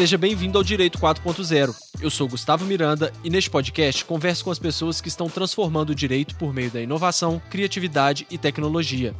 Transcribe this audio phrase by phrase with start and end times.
[0.00, 1.76] Seja bem-vindo ao Direito 4.0.
[2.00, 5.94] Eu sou Gustavo Miranda e neste podcast converso com as pessoas que estão transformando o
[5.94, 9.14] direito por meio da inovação, criatividade e tecnologia.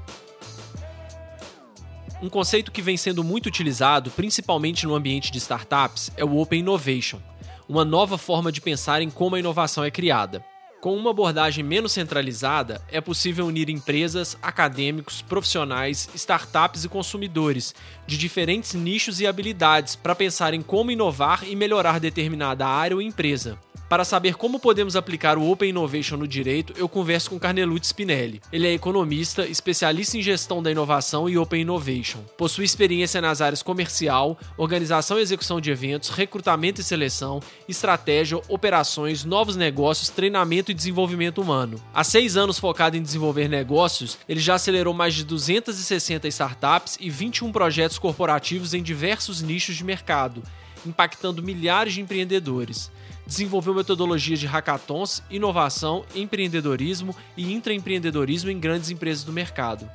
[2.22, 6.60] Um conceito que vem sendo muito utilizado, principalmente no ambiente de startups, é o Open
[6.60, 7.20] Innovation,
[7.68, 10.42] uma nova forma de pensar em como a inovação é criada.
[10.80, 17.74] Com uma abordagem menos centralizada, é possível unir empresas, acadêmicos, profissionais, startups e consumidores
[18.06, 23.02] de diferentes nichos e habilidades para pensar em como inovar e melhorar determinada área ou
[23.02, 23.58] empresa.
[23.90, 28.40] Para saber como podemos aplicar o Open Innovation no direito, eu converso com Carnelucci Spinelli.
[28.52, 32.20] Ele é economista, especialista em gestão da inovação e Open Innovation.
[32.38, 39.24] Possui experiência nas áreas comercial, organização e execução de eventos, recrutamento e seleção, estratégia, operações,
[39.24, 41.82] novos negócios, treinamento e desenvolvimento humano.
[41.92, 47.10] Há seis anos focado em desenvolver negócios, ele já acelerou mais de 260 startups e
[47.10, 50.44] 21 projetos corporativos em diversos nichos de mercado,
[50.86, 52.88] impactando milhares de empreendedores
[53.30, 59.88] desenvolveu metodologias de hackathons, inovação, empreendedorismo e intraempreendedorismo em grandes empresas do mercado.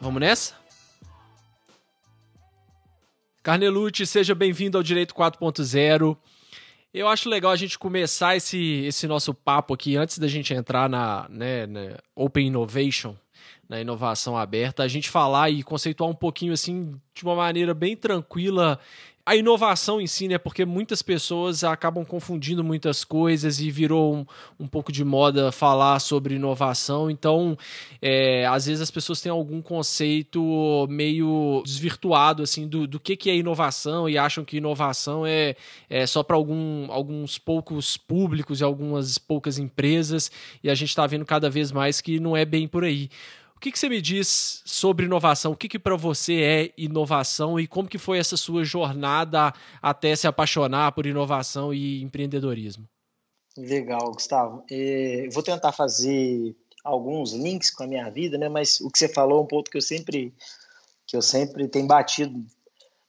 [0.00, 0.54] Vamos nessa?
[3.42, 6.16] Carnelucci, seja bem-vindo ao Direito 4.0.
[6.94, 10.88] Eu acho legal a gente começar esse, esse nosso papo aqui antes da gente entrar
[10.88, 13.16] na, né, na Open Innovation,
[13.68, 17.96] na inovação aberta, a gente falar e conceituar um pouquinho assim de uma maneira bem
[17.96, 18.78] tranquila
[19.24, 20.36] a inovação em si, né?
[20.36, 24.26] Porque muitas pessoas acabam confundindo muitas coisas e virou um,
[24.58, 27.08] um pouco de moda falar sobre inovação.
[27.08, 27.56] Então,
[28.00, 33.30] é, às vezes as pessoas têm algum conceito meio desvirtuado assim do, do que, que
[33.30, 35.54] é inovação e acham que inovação é,
[35.88, 40.32] é só para alguns poucos públicos e algumas poucas empresas.
[40.64, 43.08] E a gente está vendo cada vez mais que não é bem por aí
[43.62, 45.52] que, que você me diz sobre inovação?
[45.52, 50.16] O que, que para você é inovação e como que foi essa sua jornada até
[50.16, 52.88] se apaixonar por inovação e empreendedorismo?
[53.56, 54.64] Legal, Gustavo.
[54.68, 58.48] É, vou tentar fazer alguns links com a minha vida, né?
[58.48, 60.34] Mas o que você falou é um ponto que eu sempre
[61.06, 62.44] que eu sempre tenho batido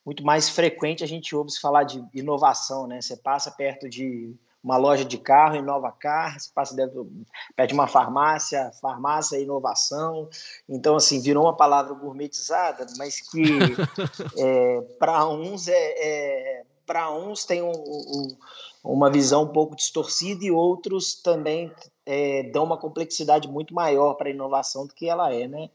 [0.05, 3.01] muito mais frequente a gente ouve se falar de inovação, né?
[3.01, 7.11] Você passa perto de uma loja de carro, inova carro, você passa dentro,
[7.55, 10.29] perto de uma farmácia, farmácia inovação.
[10.69, 13.43] Então, assim, virou uma palavra gourmetizada, mas que
[14.37, 18.37] é, para uns é, é para uns tem um, um,
[18.83, 21.71] uma visão um pouco distorcida e outros também
[22.05, 25.69] é, dão uma complexidade muito maior para a inovação do que ela é, né?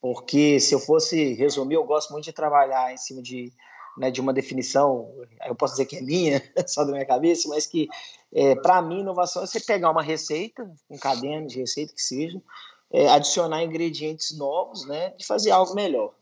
[0.00, 3.52] Porque se eu fosse resumir, eu gosto muito de trabalhar em cima de
[3.96, 5.08] né, de uma definição,
[5.46, 7.88] eu posso dizer que é minha, só da minha cabeça, mas que
[8.34, 12.42] é, para mim inovação é você pegar uma receita, um caderno de receita que seja,
[12.92, 16.12] é, adicionar ingredientes novos, né, e fazer algo melhor.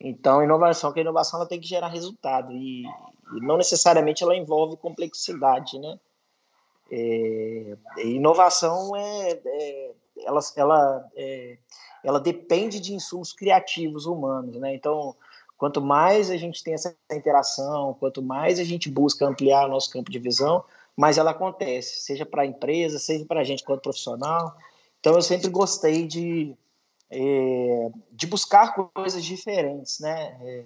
[0.00, 4.76] Então, inovação, que inovação ela tem que gerar resultado e, e não necessariamente ela envolve
[4.78, 6.00] complexidade, né?
[6.90, 9.90] É, inovação é, é,
[10.24, 11.58] ela, ela, é,
[12.02, 14.74] ela depende de insumos criativos humanos, né?
[14.74, 15.14] Então,
[15.60, 19.90] Quanto mais a gente tem essa interação, quanto mais a gente busca ampliar o nosso
[19.90, 20.64] campo de visão,
[20.96, 24.56] mais ela acontece, seja para a empresa, seja para a gente quanto profissional.
[24.98, 26.54] Então, eu sempre gostei de,
[27.10, 30.36] é, de buscar coisas diferentes, né?
[30.42, 30.64] É,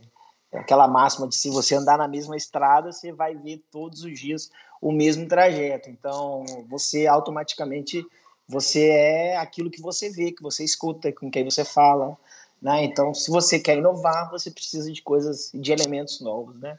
[0.52, 4.18] é, aquela máxima de se você andar na mesma estrada, você vai ver todos os
[4.18, 5.88] dias o mesmo trajeto.
[5.88, 8.04] Então, você automaticamente
[8.46, 12.16] você é aquilo que você vê, que você escuta, com quem você fala.
[12.60, 12.84] Né?
[12.84, 16.78] Então, se você quer inovar, você precisa de coisas, de elementos novos, né?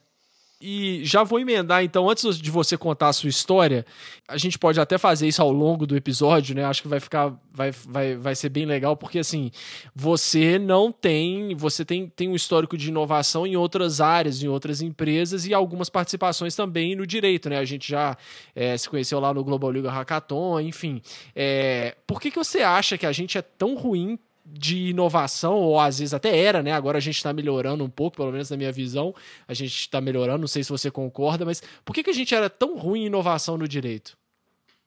[0.59, 3.85] E já vou emendar, então, antes de você contar a sua história,
[4.25, 6.63] a gente pode até fazer isso ao longo do episódio, né?
[6.63, 9.51] Acho que vai ficar, vai, vai, vai ser bem legal, porque assim,
[9.93, 14.81] você não tem, você tem, tem um histórico de inovação em outras áreas, em outras
[14.81, 17.57] empresas e algumas participações também no direito, né?
[17.57, 18.17] A gente já
[18.55, 21.01] é, se conheceu lá no Global Legal Hackathon, enfim.
[21.35, 25.79] É, por que, que você acha que a gente é tão ruim de inovação, ou
[25.79, 26.71] às vezes até era, né?
[26.71, 29.13] Agora a gente está melhorando um pouco, pelo menos na minha visão,
[29.47, 32.35] a gente está melhorando, não sei se você concorda, mas por que, que a gente
[32.35, 34.17] era tão ruim em inovação no direito?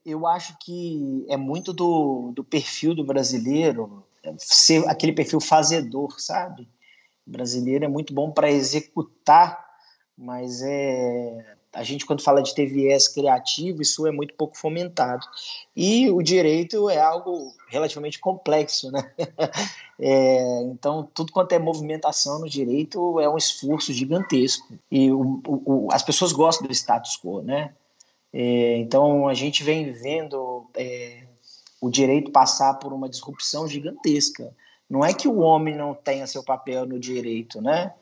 [0.07, 4.05] Eu acho que é muito do, do perfil do brasileiro
[4.39, 6.69] ser aquele perfil fazedor, sabe?
[7.27, 9.63] O brasileiro é muito bom para executar,
[10.17, 15.25] mas é a gente, quando fala de ter viés criativo, isso é muito pouco fomentado.
[15.77, 19.13] E o direito é algo relativamente complexo, né?
[20.01, 24.79] É, então, tudo quanto é movimentação no direito é um esforço gigantesco.
[24.89, 27.75] E o, o, as pessoas gostam do status quo, né?
[28.33, 31.25] É, então, a gente vem vendo é,
[31.81, 34.55] o direito passar por uma disrupção gigantesca.
[34.89, 37.93] Não é que o homem não tenha seu papel no direito, né?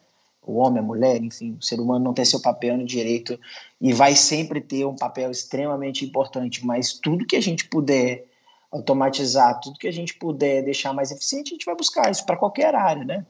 [0.47, 3.39] O homem, a mulher, enfim, o ser humano não tem seu papel no direito
[3.81, 8.25] e vai sempre ter um papel extremamente importante, mas tudo que a gente puder
[8.71, 12.37] automatizar, tudo que a gente puder deixar mais eficiente, a gente vai buscar isso para
[12.37, 13.27] qualquer área, né?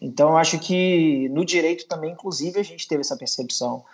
[0.00, 3.84] Então, eu acho que no direito também, inclusive, a gente teve essa percepção,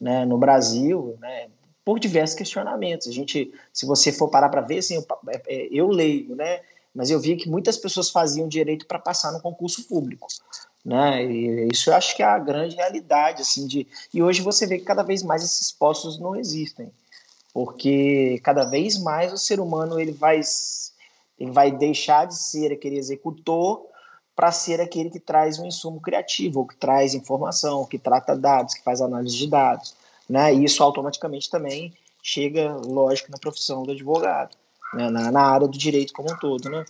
[0.00, 1.48] né, no Brasil, né,
[1.84, 3.08] por diversos questionamentos.
[3.08, 6.60] A gente, se você for parar para ver, assim, eu, é, é, eu leio, né,
[6.94, 10.28] mas eu vi que muitas pessoas faziam direito para passar no concurso público,
[10.84, 11.24] né?
[11.24, 14.78] E isso eu acho que é a grande realidade, assim, de e hoje você vê
[14.78, 16.92] que cada vez mais esses postos não existem,
[17.52, 20.40] porque cada vez mais o ser humano ele vai
[21.38, 23.86] ele vai deixar de ser aquele executor
[24.36, 28.74] para ser aquele que traz um insumo criativo, ou que traz informação, que trata dados,
[28.74, 29.94] que faz análise de dados,
[30.28, 30.54] né?
[30.54, 31.92] E isso automaticamente também
[32.22, 34.56] chega, lógico, na profissão do advogado
[34.94, 36.84] né, na, na, área do direito como um todo, né?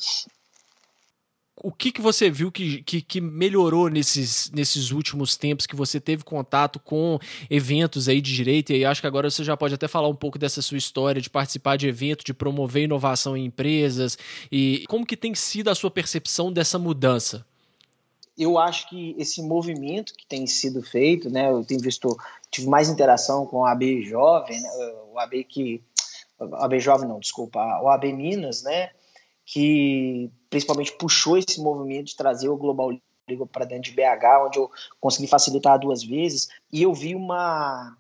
[1.57, 6.01] O que, que você viu que, que, que, melhorou nesses, nesses últimos tempos que você
[6.01, 7.19] teve contato com
[7.49, 8.71] eventos aí de direito?
[8.71, 11.23] E aí acho que agora você já pode até falar um pouco dessa sua história
[11.23, 14.19] de participar de evento, de promover inovação em empresas.
[14.51, 17.47] E como que tem sido a sua percepção dessa mudança?
[18.37, 22.17] eu acho que esse movimento que tem sido feito, né, eu tenho visto,
[22.51, 24.69] tive mais interação com o AB Jovem, né,
[25.13, 25.83] o AB que
[26.39, 28.91] AB Jovem não, desculpa, o AB Minas, né,
[29.45, 32.91] que principalmente puxou esse movimento de trazer o Global
[33.29, 34.71] Legal para dentro de BH, onde eu
[35.01, 37.97] consegui facilitar duas vezes, e eu vi uma,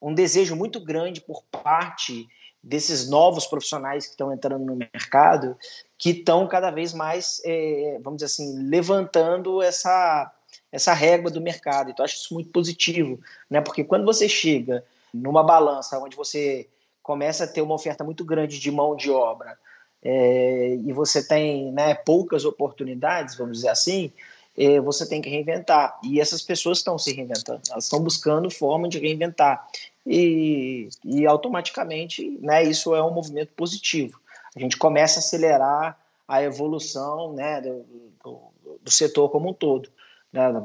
[0.00, 2.28] um desejo muito grande por parte
[2.62, 5.56] desses novos profissionais que estão entrando no mercado,
[5.96, 10.32] que estão cada vez mais, é, vamos dizer assim, levantando essa,
[10.70, 11.90] essa régua do mercado.
[11.90, 13.60] Então, acho isso muito positivo, né?
[13.60, 16.68] porque quando você chega numa balança onde você
[17.08, 19.56] começa a ter uma oferta muito grande de mão de obra
[20.02, 24.12] é, e você tem né, poucas oportunidades, vamos dizer assim,
[24.54, 25.98] é, você tem que reinventar.
[26.04, 29.66] E essas pessoas estão se reinventando, elas estão buscando forma de reinventar.
[30.06, 34.20] E, e automaticamente né, isso é um movimento positivo.
[34.54, 37.86] A gente começa a acelerar a evolução né, do,
[38.22, 38.38] do,
[38.82, 39.88] do setor como um todo,
[40.30, 40.62] né,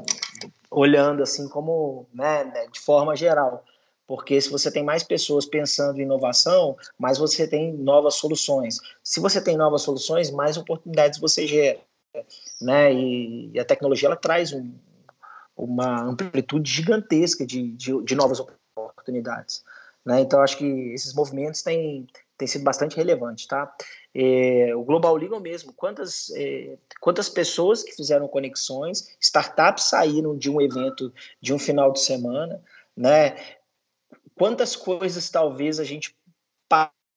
[0.70, 3.64] olhando assim como né, de forma geral.
[4.06, 8.78] Porque se você tem mais pessoas pensando em inovação, mais você tem novas soluções.
[9.02, 11.80] Se você tem novas soluções, mais oportunidades você gera.
[12.60, 12.92] Né?
[12.92, 14.72] E, e a tecnologia ela traz um,
[15.56, 18.40] uma amplitude gigantesca de, de, de novas
[18.76, 19.64] oportunidades.
[20.04, 20.20] Né?
[20.20, 23.46] Então, acho que esses movimentos têm, têm sido bastante relevantes.
[23.46, 23.74] Tá?
[24.14, 30.50] É, o Global Legal mesmo, quantas, é, quantas pessoas que fizeram conexões, startups saíram de
[30.50, 32.62] um evento de um final de semana,
[32.94, 33.34] né?
[34.34, 36.14] Quantas coisas talvez a gente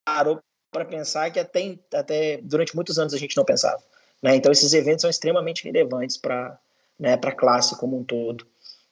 [0.06, 0.40] parou
[0.72, 3.82] para pensar que até, até durante muitos anos a gente não pensava.
[4.22, 4.36] Né?
[4.36, 6.60] Então, esses eventos são extremamente relevantes para
[7.00, 8.46] né, a classe como um todo.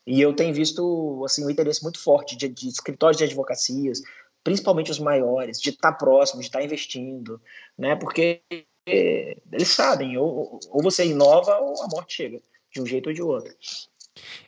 [0.05, 4.01] E eu tenho visto assim, um interesse muito forte de, de escritórios de advocacias,
[4.43, 7.41] principalmente os maiores, de estar tá próximo, de estar tá investindo,
[7.77, 7.95] né?
[7.95, 8.41] porque
[8.85, 12.39] eles sabem, ou, ou você inova ou a morte chega,
[12.71, 13.51] de um jeito ou de outro.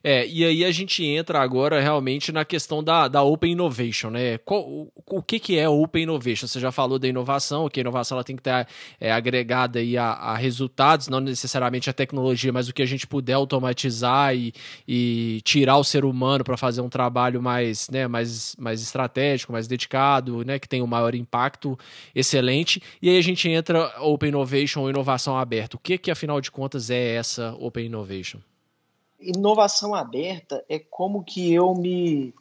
[0.04, 4.38] É, e aí a gente entra agora realmente na questão da, da Open Innovation, né?
[4.40, 6.48] Qual, o, o que, que é Open Innovation?
[6.48, 8.68] Você já falou da inovação, que a inovação ela tem que estar
[9.00, 13.06] é, agregada aí a, a, resultados, não necessariamente a tecnologia, mas o que a gente
[13.06, 14.54] puder automatizar e,
[14.88, 19.68] e tirar o ser humano para fazer um trabalho mais, né, mais, mais estratégico, mais
[19.68, 21.78] dedicado, né, que tem um maior impacto,
[22.16, 22.81] excelente.
[23.02, 25.76] E aí a gente entra Open Innovation ou inovação aberta.
[25.76, 28.40] O que, que afinal de contas é essa Open Innovation?
[29.19, 32.33] Inovação aberta é como que eu me,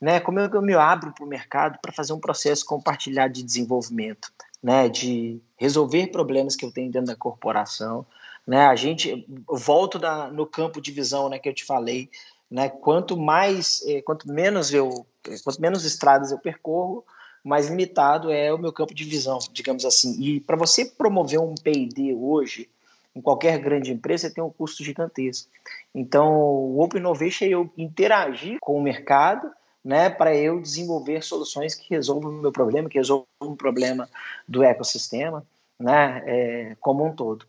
[0.00, 4.32] né, como eu me abro para o mercado para fazer um processo compartilhado de desenvolvimento,
[4.62, 8.06] né, de resolver problemas que eu tenho dentro da corporação,
[8.46, 12.10] né, a gente volto da, no campo de visão, né, que eu te falei,
[12.50, 15.06] né, quanto mais, eh, quanto menos eu,
[15.42, 17.04] quanto menos estradas eu percorro,
[17.46, 20.20] mais limitado é o meu campo de visão, digamos assim.
[20.20, 22.68] E para você promover um P&D hoje,
[23.16, 25.48] em qualquer grande empresa, tem um custo gigantesco.
[25.94, 29.50] Então, o Open Innovation é eu interagir com o mercado
[29.82, 34.06] né, para eu desenvolver soluções que resolvam o meu problema, que resolvam o problema
[34.46, 35.46] do ecossistema
[35.80, 37.46] né, é, como um todo.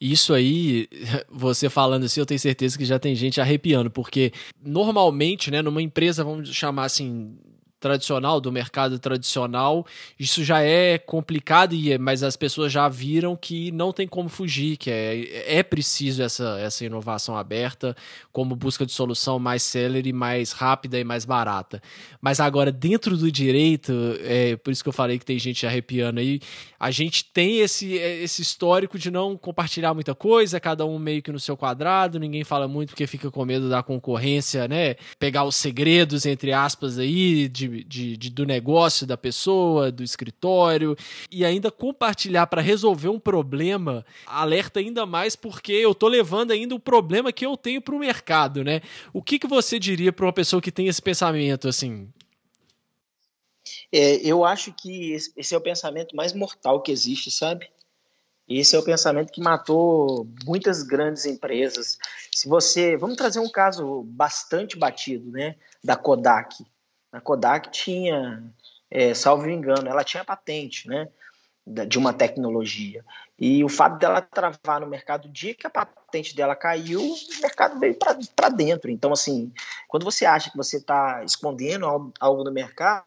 [0.00, 0.88] Isso aí,
[1.28, 5.82] você falando assim, eu tenho certeza que já tem gente arrepiando, porque normalmente, né, numa
[5.82, 7.36] empresa, vamos chamar assim,
[7.82, 9.84] tradicional, do mercado tradicional,
[10.18, 14.76] isso já é complicado, e mas as pessoas já viram que não tem como fugir,
[14.76, 17.96] que é, é preciso essa, essa inovação aberta
[18.32, 21.82] como busca de solução mais célere, mais rápida e mais barata.
[22.20, 26.20] Mas agora, dentro do direito, é por isso que eu falei que tem gente arrepiando
[26.20, 26.40] aí,
[26.78, 31.32] a gente tem esse, esse histórico de não compartilhar muita coisa, cada um meio que
[31.32, 34.94] no seu quadrado, ninguém fala muito porque fica com medo da concorrência, né?
[35.18, 40.96] Pegar os segredos, entre aspas, aí, de, de, de do negócio da pessoa, do escritório,
[41.30, 46.74] e ainda compartilhar para resolver um problema, alerta ainda mais porque eu tô levando ainda
[46.74, 48.80] o problema que eu tenho para o mercado, né?
[49.12, 52.08] O que, que você diria para uma pessoa que tem esse pensamento, assim?
[53.92, 57.68] É, eu acho que esse é o pensamento mais mortal que existe, sabe?
[58.48, 61.96] Esse é o pensamento que matou muitas grandes empresas.
[62.30, 66.64] Se você, vamos trazer um caso bastante batido, né, da Kodak.
[67.12, 68.42] A Kodak tinha,
[68.90, 71.08] é, salvo engano, ela tinha patente, né,
[71.64, 73.04] de uma tecnologia.
[73.38, 77.40] E o fato dela travar no mercado, o dia que a patente dela caiu, o
[77.40, 77.96] mercado veio
[78.34, 78.90] para dentro.
[78.90, 79.52] Então, assim,
[79.88, 83.04] quando você acha que você está escondendo algo no mercado,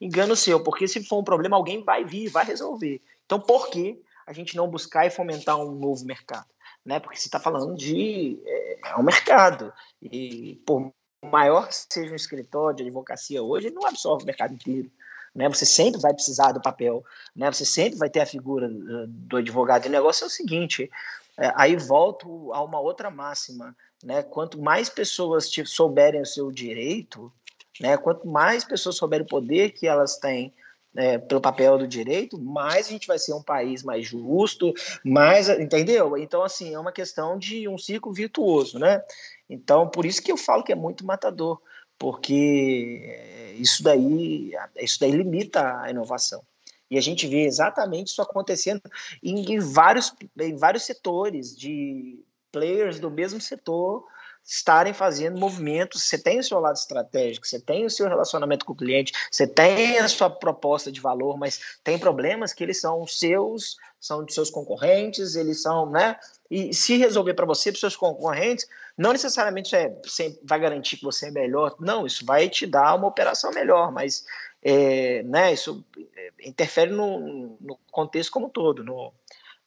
[0.00, 3.00] engano seu, porque se for um problema, alguém vai vir, vai resolver.
[3.24, 6.46] Então, por que a gente não buscar e fomentar um novo mercado?
[6.84, 7.00] Né?
[7.00, 9.72] Porque você está falando de é, é um mercado.
[10.00, 10.92] E por
[11.24, 14.90] maior que seja um escritório de advocacia hoje, ele não absorve o mercado inteiro.
[15.34, 15.48] Né?
[15.48, 17.04] Você sempre vai precisar do papel,
[17.34, 17.52] né?
[17.52, 18.68] Você sempre vai ter a figura
[19.06, 19.84] do advogado.
[19.84, 20.90] E o negócio é o seguinte:
[21.38, 24.22] é, aí volto a uma outra máxima, né?
[24.22, 27.30] Quanto mais pessoas souberem o seu direito,
[27.78, 27.98] né?
[27.98, 30.54] Quanto mais pessoas souberem o poder que elas têm
[30.96, 34.72] é, pelo papel do direito, mais a gente vai ser um país mais justo,
[35.04, 36.16] mais, entendeu?
[36.16, 39.02] Então, assim, é uma questão de um ciclo virtuoso, né?
[39.48, 41.60] Então, por isso que eu falo que é muito matador,
[41.98, 46.42] porque isso daí, isso daí limita a inovação.
[46.90, 48.80] E a gente vê exatamente isso acontecendo
[49.22, 54.04] em, vários, em vários setores, de players do mesmo setor
[54.44, 56.04] estarem fazendo movimentos.
[56.04, 59.46] Você tem o seu lado estratégico, você tem o seu relacionamento com o cliente, você
[59.46, 64.32] tem a sua proposta de valor, mas tem problemas que eles são seus, são de
[64.32, 66.16] seus concorrentes, eles são, né?
[66.48, 69.94] E se resolver para você, para seus concorrentes, não necessariamente é,
[70.42, 74.24] vai garantir que você é melhor, não, isso vai te dar uma operação melhor, mas
[74.62, 75.84] é, né, isso
[76.16, 79.12] é, interfere no, no contexto como um todo, no,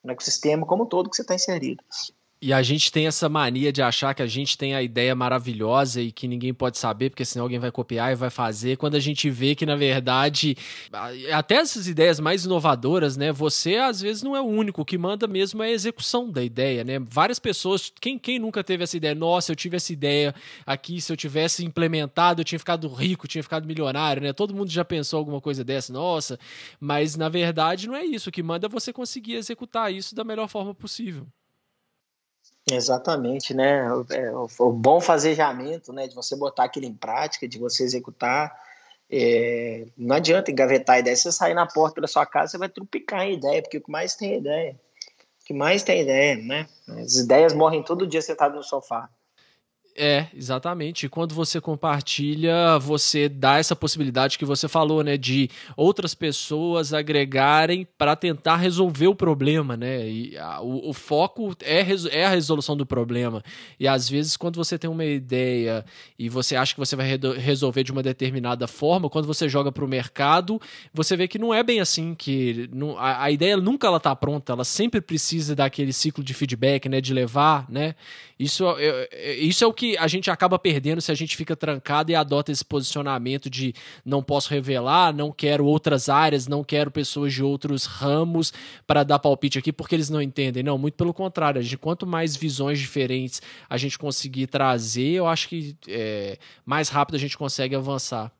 [0.03, 1.83] no ecossistema como um todo que você está inserido.
[2.41, 6.01] E a gente tem essa mania de achar que a gente tem a ideia maravilhosa
[6.01, 8.99] e que ninguém pode saber, porque senão alguém vai copiar e vai fazer, quando a
[8.99, 10.55] gente vê que, na verdade,
[11.33, 13.33] até essas ideias mais inovadoras, né?
[13.33, 16.41] Você às vezes não é o único, o que manda mesmo é a execução da
[16.41, 16.97] ideia, né?
[16.99, 19.13] Várias pessoas, quem, quem nunca teve essa ideia?
[19.13, 20.33] Nossa, eu tive essa ideia
[20.65, 24.31] aqui, se eu tivesse implementado, eu tinha ficado rico, tinha ficado milionário, né?
[24.31, 26.39] Todo mundo já pensou alguma coisa dessa, nossa,
[26.79, 30.23] mas na verdade não é isso, o que manda é você conseguir executar isso da
[30.23, 31.27] melhor forma possível.
[32.71, 33.85] Exatamente, né?
[34.11, 36.07] É, o, bom fazejamento, né?
[36.07, 38.55] De você botar aquilo em prática, de você executar.
[39.11, 41.15] É, não adianta engavetar a ideia.
[41.15, 43.81] Se você sair na porta da sua casa, você vai trupicar em ideia, porque o
[43.81, 44.79] que mais tem é ideia.
[45.41, 46.67] O que mais tem é ideia, né?
[46.87, 49.09] As ideias morrem todo dia sentado no sofá.
[50.01, 51.05] É, exatamente.
[51.05, 56.93] E quando você compartilha, você dá essa possibilidade que você falou, né, de outras pessoas
[56.93, 60.07] agregarem para tentar resolver o problema, né?
[60.09, 63.43] E a, o, o, foco é, é a resolução do problema.
[63.77, 65.83] E às vezes, quando você tem uma ideia
[66.17, 69.83] e você acha que você vai resolver de uma determinada forma, quando você joga para
[69.83, 70.61] o mercado,
[70.93, 74.15] você vê que não é bem assim, que não, a, a, ideia nunca ela tá
[74.15, 77.95] pronta, ela sempre precisa daquele ciclo de feedback, né, de levar, né?
[78.39, 78.63] Isso,
[79.37, 82.51] isso é o que a gente acaba perdendo se a gente fica trancado e adota
[82.51, 83.73] esse posicionamento de
[84.05, 88.53] não posso revelar, não quero outras áreas, não quero pessoas de outros ramos
[88.85, 90.63] para dar palpite aqui porque eles não entendem.
[90.63, 91.59] Não, muito pelo contrário.
[91.59, 96.89] A gente, quanto mais visões diferentes a gente conseguir trazer, eu acho que é, mais
[96.89, 98.31] rápido a gente consegue avançar.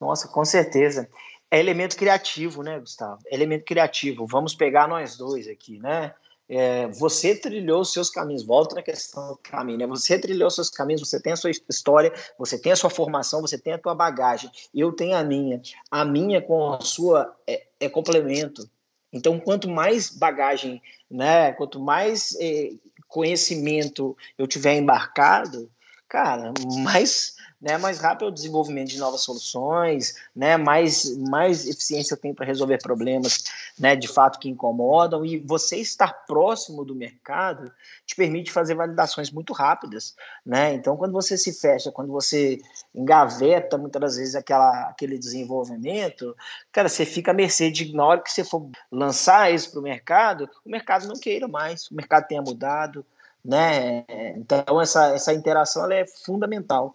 [0.00, 1.08] Nossa, com certeza.
[1.50, 3.20] É elemento criativo, né, Gustavo?
[3.26, 4.26] É elemento criativo.
[4.26, 6.12] Vamos pegar nós dois aqui, né?
[6.48, 9.86] É, você trilhou os seus caminhos, volta na questão do caminho, né?
[9.86, 13.40] Você trilhou os seus caminhos, você tem a sua história, você tem a sua formação,
[13.40, 15.60] você tem a tua bagagem, eu tenho a minha.
[15.90, 18.68] A minha com a sua é, é complemento.
[19.12, 21.52] Então, quanto mais bagagem, né?
[21.52, 22.70] Quanto mais é,
[23.08, 25.70] conhecimento eu tiver embarcado,
[26.08, 27.78] cara, mais né?
[27.78, 30.56] Mais rápido é o desenvolvimento de novas soluções, né?
[30.56, 33.44] Mais, mais eficiência tenho para resolver problemas,
[33.78, 33.96] né?
[33.96, 37.72] De fato que incomodam e você estar próximo do mercado
[38.04, 40.74] te permite fazer validações muito rápidas, né?
[40.74, 42.58] Então, quando você se fecha, quando você
[42.94, 46.36] engaveta muitas das vezes aquela, aquele desenvolvimento,
[46.70, 49.82] cara, você fica à mercê de na hora que você for lançar isso para o
[49.82, 53.04] mercado, o mercado não queira mais, o mercado tenha mudado,
[53.44, 54.04] né?
[54.36, 56.94] Então essa, essa interação é fundamental.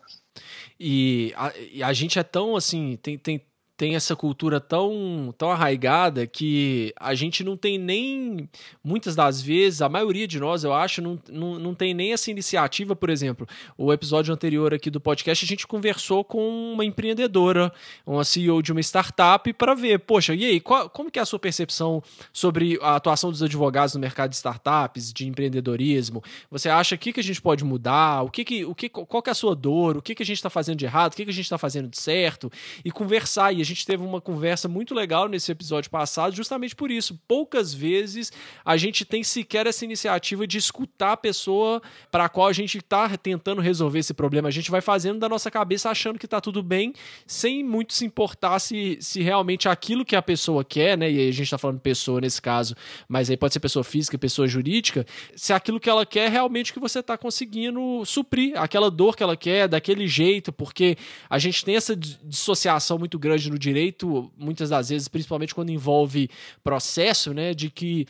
[0.79, 3.41] E a, e a gente é tão assim, tem, tem
[3.81, 8.47] tem essa cultura tão, tão arraigada que a gente não tem nem,
[8.83, 12.29] muitas das vezes, a maioria de nós, eu acho, não, não, não tem nem essa
[12.29, 13.47] iniciativa, por exemplo.
[13.75, 17.73] O episódio anterior aqui do podcast, a gente conversou com uma empreendedora,
[18.05, 21.25] uma CEO de uma startup, para ver, poxa, e aí, qual, como que é a
[21.25, 26.23] sua percepção sobre a atuação dos advogados no mercado de startups, de empreendedorismo?
[26.51, 28.21] Você acha que, que a gente pode mudar?
[28.21, 29.97] O que que, o que, qual que é a sua dor?
[29.97, 31.13] O que, que a gente está fazendo de errado?
[31.13, 32.51] O que, que a gente está fazendo de certo?
[32.85, 36.91] E conversar, e a gente teve uma conversa muito legal nesse episódio passado, justamente por
[36.91, 37.19] isso.
[37.27, 38.31] Poucas vezes
[38.63, 42.77] a gente tem sequer essa iniciativa de escutar a pessoa para a qual a gente
[42.77, 44.47] está tentando resolver esse problema.
[44.47, 46.93] A gente vai fazendo da nossa cabeça achando que está tudo bem,
[47.25, 51.09] sem muito se importar se, se realmente aquilo que a pessoa quer, né?
[51.11, 52.75] E aí a gente está falando pessoa nesse caso,
[53.07, 56.73] mas aí pode ser pessoa física, pessoa jurídica, se aquilo que ela quer é realmente
[56.73, 60.97] que você está conseguindo suprir aquela dor que ela quer, daquele jeito, porque
[61.29, 66.29] a gente tem essa dissociação muito grande no direito, muitas das vezes, principalmente quando envolve
[66.63, 68.07] processo, né, de que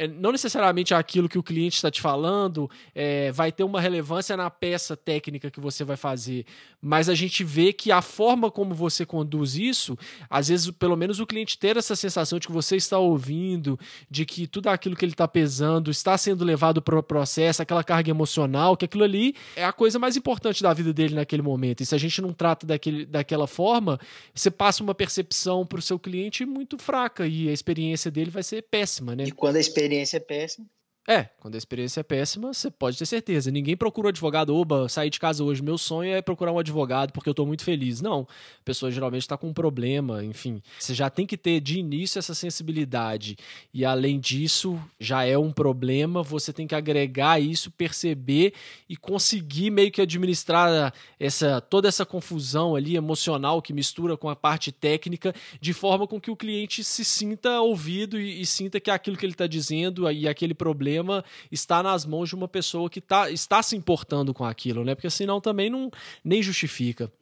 [0.00, 4.34] é, não necessariamente aquilo que o cliente está te falando é, vai ter uma relevância
[4.34, 6.46] na peça técnica que você vai fazer,
[6.80, 9.98] mas a gente vê que a forma como você conduz isso,
[10.30, 13.78] às vezes, pelo menos o cliente ter essa sensação de que você está ouvindo,
[14.10, 17.84] de que tudo aquilo que ele está pesando está sendo levado para o processo, aquela
[17.84, 21.82] carga emocional, que aquilo ali é a coisa mais importante da vida dele naquele momento.
[21.82, 24.00] E se a gente não trata daquele, daquela forma,
[24.34, 28.42] você passa uma percepção para o seu cliente muito fraca e a experiência dele vai
[28.42, 29.24] ser péssima, né?
[29.24, 30.66] E quando a experiência experiência é péssima.
[31.10, 33.50] É, quando a experiência é péssima, você pode ter certeza.
[33.50, 35.60] Ninguém procura um advogado, oba, sair de casa hoje.
[35.60, 38.00] Meu sonho é procurar um advogado porque eu tô muito feliz.
[38.00, 38.28] Não.
[38.60, 40.62] A pessoa geralmente está com um problema, enfim.
[40.78, 43.36] Você já tem que ter de início essa sensibilidade.
[43.74, 48.54] E além disso, já é um problema, você tem que agregar isso, perceber
[48.88, 54.36] e conseguir meio que administrar essa toda essa confusão ali emocional que mistura com a
[54.36, 58.92] parte técnica, de forma com que o cliente se sinta ouvido e, e sinta que
[58.92, 62.88] aquilo que ele está dizendo e aquele problema problema está nas mãos de uma pessoa
[62.88, 64.94] que tá, está se importando com aquilo, né?
[64.94, 65.90] Porque senão também não
[66.24, 67.12] nem justifica.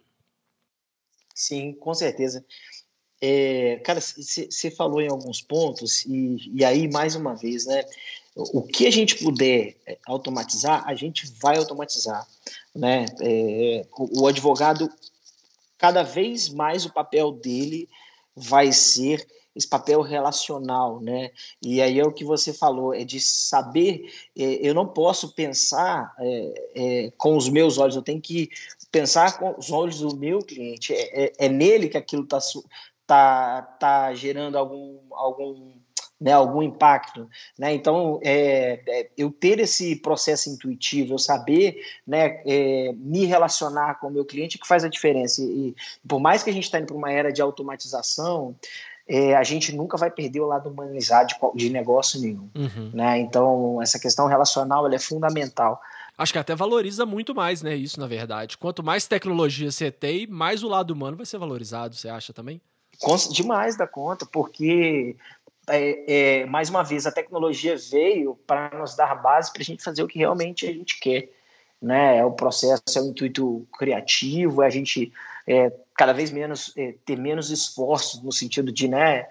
[1.34, 2.44] Sim, com certeza.
[3.20, 7.84] É, cara, você falou em alguns pontos, e, e aí, mais uma vez, né?
[8.36, 12.24] O que a gente puder é, automatizar, a gente vai automatizar.
[12.72, 13.04] Né?
[13.20, 14.88] É, o, o advogado,
[15.76, 17.88] cada vez mais o papel dele
[18.36, 19.26] vai ser
[19.58, 21.30] esse papel relacional, né?
[21.60, 26.14] E aí é o que você falou, é de saber, é, eu não posso pensar
[26.20, 28.48] é, é, com os meus olhos, eu tenho que
[28.92, 32.38] pensar com os olhos do meu cliente, é, é, é nele que aquilo está
[33.04, 35.72] tá, tá gerando algum, algum
[36.20, 37.72] né, algum impacto, né?
[37.72, 44.08] Então, é, é, eu ter esse processo intuitivo, eu saber, né, é, me relacionar com
[44.08, 45.40] o meu cliente, que faz a diferença.
[45.40, 48.56] E, e por mais que a gente está indo para uma era de automatização,
[49.08, 52.50] é, a gente nunca vai perder o lado humanizado de, de negócio nenhum.
[52.54, 52.90] Uhum.
[52.92, 53.18] Né?
[53.18, 55.80] Então, essa questão relacional é fundamental.
[56.16, 57.74] Acho que até valoriza muito mais, né?
[57.74, 58.58] Isso, na verdade.
[58.58, 62.60] Quanto mais tecnologia você tem, mais o lado humano vai ser valorizado, você acha também?
[63.32, 65.16] Demais da conta, porque
[65.68, 69.82] é, é, mais uma vez, a tecnologia veio para nos dar base para a gente
[69.82, 71.30] fazer o que realmente a gente quer.
[71.80, 72.18] Né?
[72.18, 75.12] É o processo, é o intuito criativo, é a gente
[75.46, 79.26] é, cada vez menos é, ter menos esforço no sentido de, né,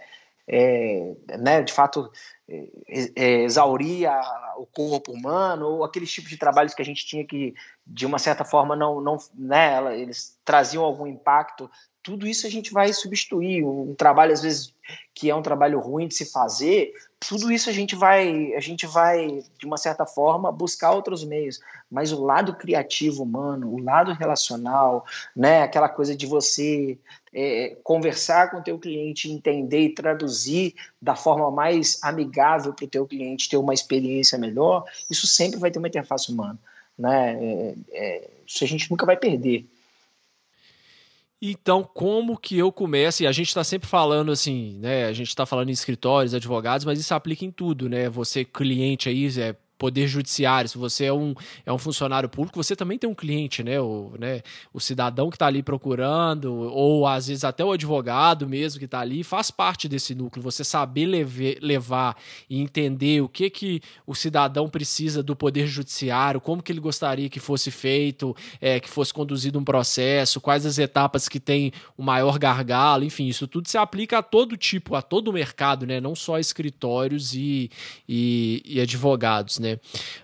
[0.45, 2.11] é, né de fato,
[2.49, 2.67] é,
[3.15, 7.25] é, exaurir a, o corpo humano ou aqueles tipos de trabalhos que a gente tinha
[7.25, 11.71] que, de uma certa forma, não, não, né, eles traziam algum impacto.
[12.03, 13.63] Tudo isso a gente vai substituir.
[13.63, 14.73] Um trabalho, às vezes,
[15.15, 18.85] que é um trabalho ruim de se fazer, tudo isso a gente vai, a gente
[18.85, 24.13] vai de uma certa forma buscar outros meios, mas o lado criativo humano, o lado
[24.13, 26.97] relacional, né, aquela coisa de você
[27.33, 32.89] é, conversar com o teu cliente, entender e traduzir da forma mais amigável para o
[32.89, 36.59] teu cliente ter uma experiência melhor, isso sempre vai ter uma interface humana,
[36.97, 37.33] né?
[37.33, 39.65] É, é, isso a gente nunca vai perder.
[41.41, 43.21] Então, como que eu começo?
[43.21, 45.05] E a gente está sempre falando assim, né?
[45.05, 48.09] A gente está falando em escritórios, advogados, mas isso aplica em tudo, né?
[48.09, 51.33] Você, cliente aí, é, poder judiciário, se você é um,
[51.65, 53.79] é um funcionário público, você também tem um cliente, né?
[53.79, 54.41] O, né,
[54.73, 58.99] o cidadão que está ali procurando, ou às vezes até o advogado mesmo que está
[58.99, 60.43] ali, faz parte desse núcleo.
[60.43, 62.17] Você saber leve, levar
[62.49, 67.29] e entender o que, que o cidadão precisa do poder judiciário, como que ele gostaria
[67.29, 72.03] que fosse feito, é, que fosse conduzido um processo, quais as etapas que tem o
[72.03, 75.99] maior gargalo, enfim, isso tudo se aplica a todo tipo, a todo mercado, né?
[75.99, 77.69] Não só escritórios e,
[78.07, 79.66] e, e advogados, né?
[79.67, 79.79] Né?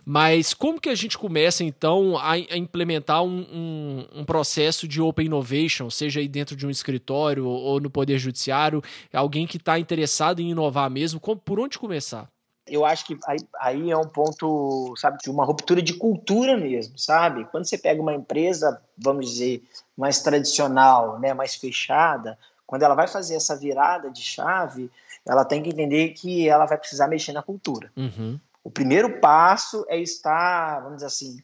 [0.06, 5.02] Mas como que a gente começa, então, a, a implementar um, um, um, processo de
[5.02, 8.82] open innovation, seja aí dentro de um escritório ou, no Poder Judiciário,
[9.14, 12.30] alguém que está interessado em inovar mesmo, como, por onde começar?
[12.66, 16.98] Eu acho que aí, aí é um ponto, sabe, de uma ruptura de cultura mesmo,
[16.98, 17.46] sabe?
[17.52, 19.62] Quando você pega uma empresa, vamos dizer,
[19.98, 24.90] mais tradicional, né, mais fechada, quando ela vai fazer essa virada de chave,
[25.26, 27.92] ela tem que entender que ela vai precisar mexer na cultura.
[27.96, 28.40] Uhum.
[28.64, 31.44] O primeiro passo é estar, vamos dizer assim,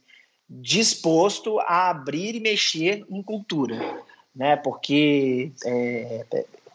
[0.49, 4.03] disposto a abrir e mexer em cultura,
[4.33, 4.55] né?
[4.55, 6.25] Porque é,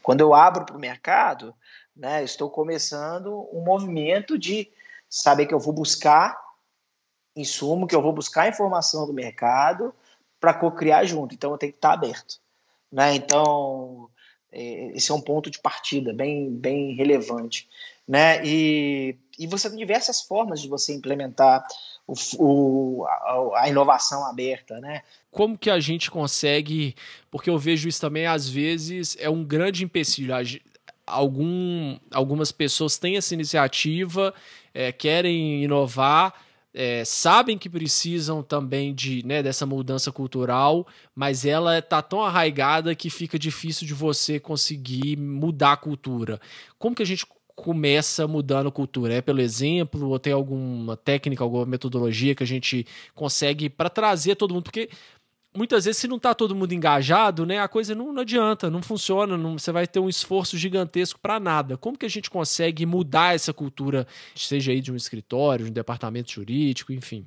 [0.02, 1.54] quando eu abro para o mercado,
[1.96, 4.70] né, estou começando um movimento de
[5.08, 6.38] saber que eu vou buscar
[7.34, 9.94] insumo, que eu vou buscar informação do mercado
[10.38, 11.34] para co-criar junto.
[11.34, 12.38] Então eu tenho que estar aberto,
[12.92, 13.14] né?
[13.14, 14.08] Então
[14.52, 17.68] é, esse é um ponto de partida bem, bem relevante,
[18.06, 18.44] né?
[18.44, 21.64] E e você tem diversas formas de você implementar
[22.06, 25.02] o, o, a, a, inovação aberta, né?
[25.30, 26.94] Como que a gente consegue?
[27.30, 30.34] Porque eu vejo isso também às vezes é um grande empecilho.
[31.06, 34.32] Algum, algumas pessoas têm essa iniciativa,
[34.72, 36.34] é, querem inovar,
[36.72, 42.94] é, sabem que precisam também de né, dessa mudança cultural, mas ela está tão arraigada
[42.94, 46.40] que fica difícil de você conseguir mudar a cultura.
[46.78, 49.14] Como que a gente começa mudando cultura?
[49.14, 54.36] É pelo exemplo ou tem alguma técnica, alguma metodologia que a gente consegue para trazer
[54.36, 54.64] todo mundo?
[54.64, 54.88] Porque
[55.56, 58.82] muitas vezes se não está todo mundo engajado, né, a coisa não, não adianta, não
[58.82, 61.76] funciona, não, você vai ter um esforço gigantesco para nada.
[61.76, 65.74] Como que a gente consegue mudar essa cultura, seja aí de um escritório, de um
[65.74, 67.26] departamento jurídico, enfim?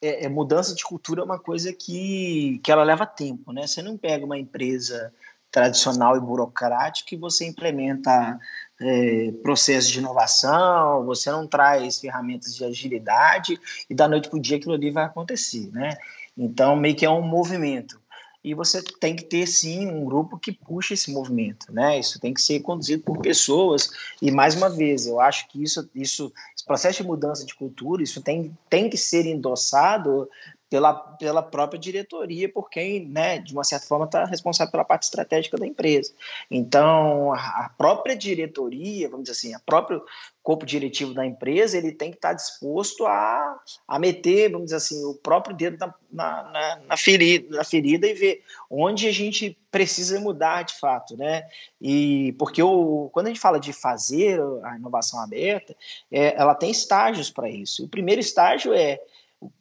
[0.00, 3.66] É, é, mudança de cultura é uma coisa que, que ela leva tempo, né?
[3.66, 5.12] Você não pega uma empresa
[5.48, 8.38] tradicional e burocrática e você implementa
[8.82, 14.42] é, processos de inovação, você não traz ferramentas de agilidade e da noite para o
[14.42, 15.96] dia aquilo ali vai acontecer, né?
[16.36, 18.00] Então, meio que é um movimento.
[18.44, 22.00] E você tem que ter, sim, um grupo que puxa esse movimento, né?
[22.00, 23.88] Isso tem que ser conduzido por pessoas.
[24.20, 28.02] E, mais uma vez, eu acho que isso, isso esse processo de mudança de cultura,
[28.02, 30.28] isso tem, tem que ser endossado
[30.72, 35.02] pela, pela própria diretoria, por quem, né, de uma certa forma, está responsável pela parte
[35.02, 36.14] estratégica da empresa.
[36.50, 40.02] Então, a própria diretoria, vamos dizer assim, a próprio
[40.42, 44.76] corpo diretivo da empresa, ele tem que estar tá disposto a, a meter, vamos dizer
[44.76, 49.12] assim, o próprio dedo na, na, na, na, ferida, na ferida e ver onde a
[49.12, 51.46] gente precisa mudar de fato, né?
[51.82, 55.76] E porque o, quando a gente fala de fazer a inovação aberta,
[56.10, 57.84] é, ela tem estágios para isso.
[57.84, 58.98] O primeiro estágio é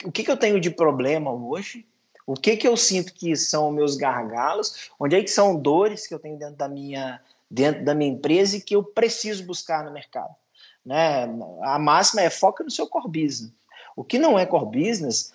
[0.04, 1.86] o que, que eu tenho de problema hoje,
[2.26, 6.14] o que, que eu sinto que são meus gargalos, onde é que são dores que
[6.14, 9.92] eu tenho dentro da minha, dentro da minha empresa e que eu preciso buscar no
[9.92, 10.34] mercado.
[10.86, 11.24] Né?
[11.64, 13.54] A máxima é foca no seu core business.
[13.96, 15.34] O que não é core business,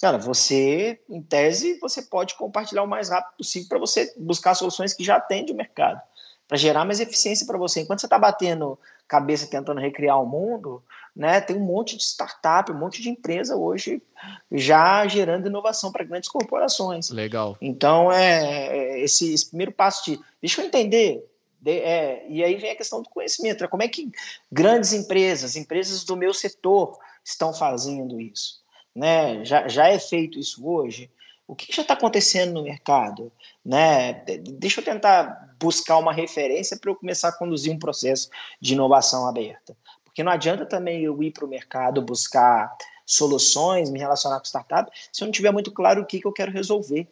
[0.00, 4.94] cara, você, em tese, você pode compartilhar o mais rápido possível para você buscar soluções
[4.94, 6.00] que já atendem o mercado,
[6.48, 7.82] para gerar mais eficiência para você.
[7.82, 10.82] Enquanto você está batendo cabeça tentando recriar o mundo,
[11.14, 11.40] né?
[11.40, 14.02] Tem um monte de startup, um monte de empresa hoje
[14.50, 17.10] já gerando inovação para grandes corporações.
[17.10, 17.56] Legal.
[17.60, 21.28] Então, é, é esse, esse primeiro passo de deixa eu entender.
[21.60, 23.62] De, é, e aí vem a questão do conhecimento.
[23.62, 23.68] Né?
[23.68, 24.10] Como é que
[24.50, 28.62] grandes empresas, empresas do meu setor, estão fazendo isso?
[28.94, 29.44] Né?
[29.44, 31.10] Já, já é feito isso hoje?
[31.48, 33.32] O que, já está acontecendo no mercado?
[33.64, 34.12] Né?
[34.58, 38.28] Deixa eu tentar buscar uma referência para eu começar a conduzir um processo
[38.60, 39.74] de inovação aberta.
[40.04, 44.92] Porque não adianta também eu ir para o mercado buscar soluções, me relacionar com startup,
[45.10, 47.08] se eu não tiver muito claro o que, que eu quero resolver.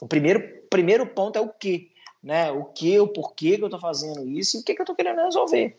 [0.00, 2.50] O primeiro, primeiro ponto é o que, né?
[2.50, 4.96] O que, o porquê que eu estou fazendo isso e o que, que eu estou
[4.96, 5.78] querendo resolver.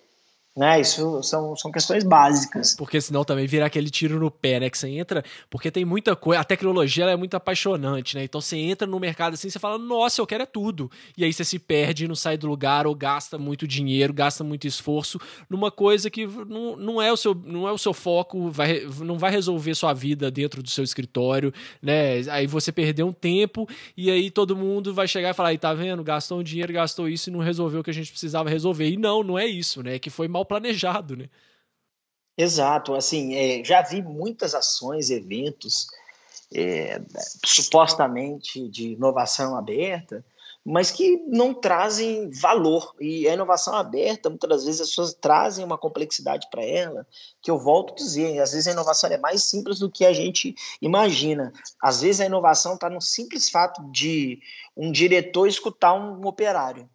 [0.57, 0.81] Né?
[0.81, 2.75] Isso são, são questões básicas.
[2.75, 4.71] Porque senão também vira aquele tiro no pé, né?
[4.71, 6.41] Que você entra, porque tem muita coisa.
[6.41, 8.23] A tecnologia é muito apaixonante, né?
[8.23, 10.89] Então você entra no mercado assim, você fala, nossa, eu quero é tudo.
[11.15, 14.65] E aí você se perde, não sai do lugar, ou gasta muito dinheiro, gasta muito
[14.65, 18.81] esforço numa coisa que não, não, é, o seu, não é o seu foco, vai,
[19.01, 22.21] não vai resolver sua vida dentro do seu escritório, né?
[22.31, 25.71] Aí você perdeu um tempo e aí todo mundo vai chegar e falar, aí tá
[25.71, 26.03] vendo?
[26.03, 28.89] Gastou um dinheiro, gastou isso e não resolveu o que a gente precisava resolver.
[28.89, 29.99] E não, não é isso, né?
[29.99, 31.29] Que foi mal planejado, né?
[32.37, 35.87] Exato, assim, é, já vi muitas ações, eventos,
[36.53, 37.01] é,
[37.43, 40.23] supostamente de inovação aberta,
[40.63, 42.93] mas que não trazem valor.
[42.99, 47.07] E a inovação aberta, muitas das vezes as pessoas trazem uma complexidade para ela,
[47.41, 50.13] que eu volto a dizer, às vezes a inovação é mais simples do que a
[50.13, 51.51] gente imagina.
[51.81, 54.39] Às vezes a inovação está no simples fato de
[54.75, 56.87] um diretor escutar um operário.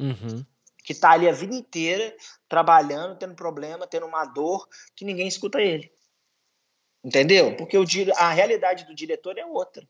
[0.00, 0.42] Uhum
[0.86, 2.16] que está ali a vida inteira
[2.48, 5.92] trabalhando, tendo problema, tendo uma dor, que ninguém escuta ele.
[7.04, 7.56] Entendeu?
[7.56, 7.84] Porque o,
[8.16, 9.86] a realidade do diretor é outra.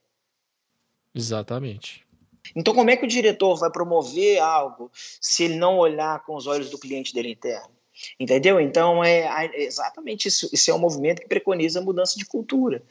[1.15, 2.07] Exatamente.
[2.55, 6.47] Então, como é que o diretor vai promover algo se ele não olhar com os
[6.47, 7.77] olhos do cliente dele interno?
[8.19, 8.59] Entendeu?
[8.59, 10.49] Então, é, exatamente isso.
[10.51, 12.83] Isso é um movimento que preconiza a mudança de cultura.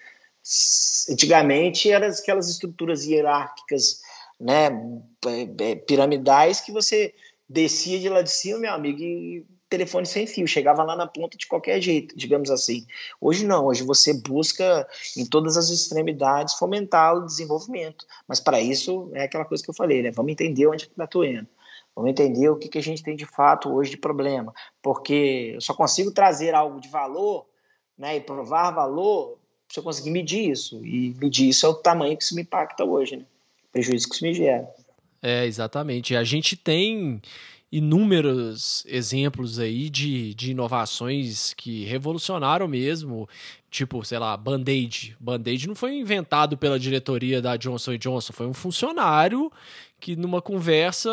[1.10, 4.02] Antigamente, eram aquelas estruturas hierárquicas
[4.40, 4.70] né,
[5.88, 7.16] piramidais que você
[7.48, 11.38] descia de lá de cima, meu amigo, e telefone sem fio, chegava lá na ponta
[11.38, 12.86] de qualquer jeito, digamos assim.
[13.20, 19.10] Hoje não, hoje você busca em todas as extremidades fomentar o desenvolvimento, mas para isso
[19.14, 20.12] é aquela coisa que eu falei, né?
[20.12, 21.48] Vamos entender onde está doendo.
[21.96, 25.62] Vamos entender o que, que a gente tem de fato hoje de problema, porque eu
[25.62, 27.46] só consigo trazer algo de valor,
[27.98, 29.38] né, e provar valor
[29.70, 30.86] se eu conseguir medir isso.
[30.86, 33.26] E medir isso é o tamanho que isso me impacta hoje, né?
[33.70, 34.70] O prejuízo que isso me gera.
[35.28, 36.16] É, exatamente.
[36.16, 37.20] A gente tem
[37.72, 43.28] inúmeros exemplos aí de, de inovações que revolucionaram mesmo,
[43.72, 45.18] tipo, sei lá, Band-Aid.
[45.20, 49.52] Band-Aid não foi inventado pela diretoria da Johnson Johnson, foi um funcionário
[50.00, 51.10] que numa conversa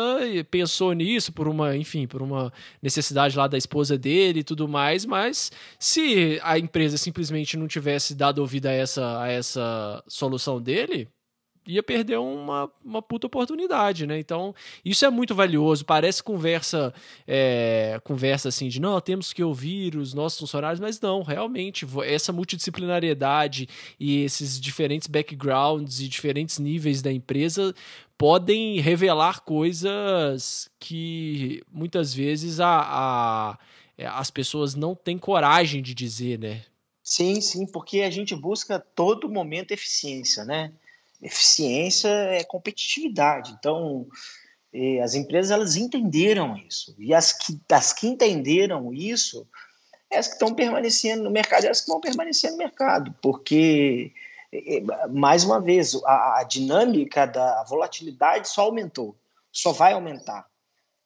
[0.51, 5.05] pensou nisso por uma, enfim, por uma necessidade lá da esposa dele e tudo mais,
[5.05, 11.09] mas se a empresa simplesmente não tivesse dado ouvido a essa, a essa solução dele,
[11.65, 14.19] ia perder uma, uma puta oportunidade, né?
[14.19, 15.85] Então, isso é muito valioso.
[15.85, 16.93] Parece conversa,
[17.27, 22.33] é, conversa assim de não, temos que ouvir os nossos funcionários, mas não, realmente, essa
[22.33, 23.67] multidisciplinariedade
[23.99, 27.73] e esses diferentes backgrounds e diferentes níveis da empresa
[28.17, 33.57] podem revelar coisas que muitas vezes a, a
[33.97, 36.63] é, as pessoas não têm coragem de dizer, né?
[37.03, 40.71] Sim, sim, porque a gente busca todo momento eficiência, né?
[41.23, 43.55] Eficiência é competitividade.
[43.57, 44.07] Então,
[44.73, 46.95] eh, as empresas elas entenderam isso.
[46.99, 49.47] E as que, as que entenderam isso,
[50.11, 54.11] as que estão permanecendo no mercado, elas que vão permanecer no mercado, porque,
[54.51, 59.15] eh, mais uma vez, a, a dinâmica da volatilidade só aumentou,
[59.51, 60.45] só vai aumentar.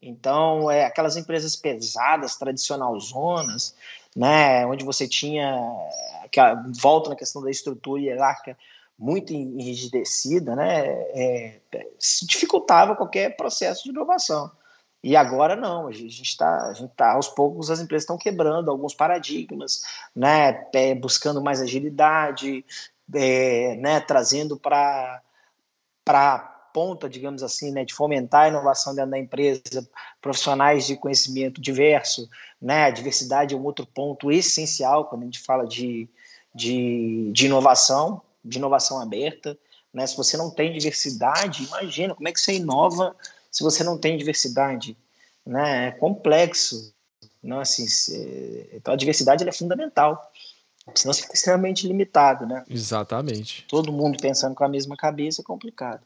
[0.02, 3.76] Então, é, aquelas empresas pesadas, tradicional zonas,
[4.16, 5.60] né, onde você tinha,
[6.32, 6.40] que,
[6.80, 8.58] volta na questão da estrutura hierárquica,
[8.98, 11.60] muito enrijecida, né, é,
[12.00, 14.52] se dificultava qualquer processo de inovação.
[15.04, 18.96] E agora não, a gente está, a tá, aos poucos as empresas estão quebrando alguns
[18.96, 19.84] paradigmas,
[20.16, 22.66] né, é, buscando mais agilidade,
[23.14, 25.22] é, né, trazendo para
[26.04, 26.40] para
[26.74, 29.90] ponta, digamos assim, né, de fomentar a inovação dentro da empresa,
[30.22, 32.30] profissionais de conhecimento diverso,
[32.62, 36.08] né, a diversidade é um outro ponto essencial quando a gente fala de,
[36.54, 39.58] de, de inovação, de inovação aberta.
[39.94, 40.06] Né?
[40.06, 43.16] Se você não tem diversidade, imagina como é que você inova
[43.52, 44.96] se você não tem diversidade.
[45.46, 45.88] Né?
[45.88, 46.94] É complexo.
[47.42, 47.86] Não, assim,
[48.74, 50.32] então a diversidade é fundamental.
[50.96, 52.64] Senão você fica extremamente limitado, né?
[52.70, 53.66] Exatamente.
[53.68, 56.02] Todo mundo pensando com a mesma cabeça é complicado.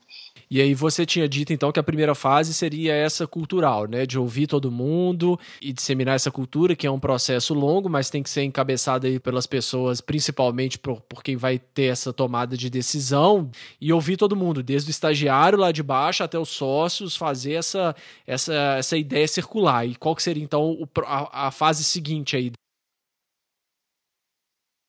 [0.50, 4.20] E aí você tinha dito então que a primeira fase seria essa cultural, né, de
[4.20, 8.30] ouvir todo mundo e disseminar essa cultura, que é um processo longo, mas tem que
[8.30, 13.50] ser encabeçado aí pelas pessoas, principalmente por, por quem vai ter essa tomada de decisão
[13.80, 17.96] e ouvir todo mundo, desde o estagiário lá de baixo até os sócios, fazer essa
[18.28, 19.86] essa essa ideia circular.
[19.88, 22.52] E qual que seria então a, a fase seguinte aí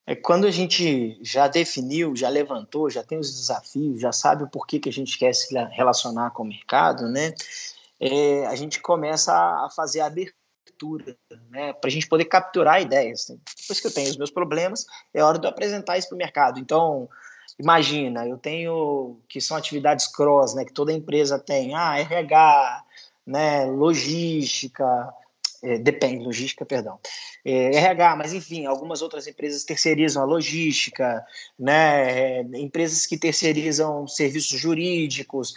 [0.07, 4.49] é quando a gente já definiu, já levantou, já tem os desafios, já sabe o
[4.49, 7.33] porquê que a gente quer se relacionar com o mercado, né?
[8.01, 11.17] É, a gente começa a fazer a abertura,
[11.49, 11.73] né?
[11.73, 13.29] Para a gente poder capturar ideias.
[13.61, 14.85] Depois que eu tenho os meus problemas,
[15.15, 16.59] é hora de eu apresentar isso para o mercado.
[16.59, 17.09] Então,
[17.57, 20.65] imagina, eu tenho que são atividades cross, né?
[20.65, 22.85] Que toda empresa tem, ah, RH,
[23.25, 23.67] né?
[23.67, 25.15] Logística,
[25.63, 26.99] é, depende, logística, perdão.
[27.45, 31.25] É, RH, mas enfim, algumas outras empresas terceirizam a logística,
[31.59, 32.41] né?
[32.41, 35.55] É, empresas que terceirizam serviços jurídicos,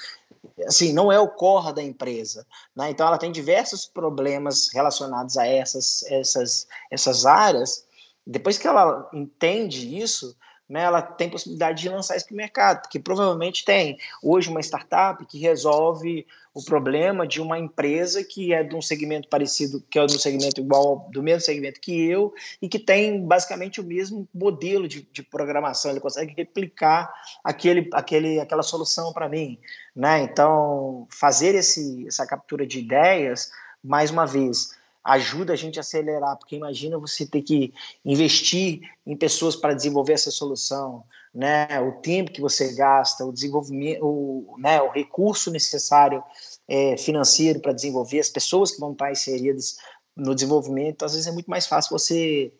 [0.67, 2.91] assim, não é o core da empresa, né?
[2.91, 7.83] Então ela tem diversos problemas relacionados a essas, essas, essas áreas.
[8.25, 10.35] Depois que ela entende isso,
[10.67, 14.59] né, ela tem possibilidade de lançar isso para o mercado, porque provavelmente tem hoje uma
[14.59, 16.25] startup que resolve
[16.55, 20.19] o problema de uma empresa que é de um segmento parecido, que é de um
[20.19, 25.07] segmento igual, do mesmo segmento que eu, e que tem basicamente o mesmo modelo de,
[25.11, 29.59] de programação, ele consegue replicar aquele, aquele, aquela solução para mim.
[29.95, 30.21] Né?
[30.21, 33.51] Então, fazer esse, essa captura de ideias,
[33.83, 34.69] mais uma vez,
[35.05, 37.71] ajuda a gente a acelerar, porque imagina você ter que
[38.03, 41.79] investir em pessoas para desenvolver essa solução, né?
[41.79, 46.23] O tempo que você gasta, o desenvolvimento, o, né, o recurso necessário
[46.67, 49.77] é, financeiro para desenvolver, as pessoas que vão estar inseridas
[50.15, 52.51] no desenvolvimento, às vezes é muito mais fácil você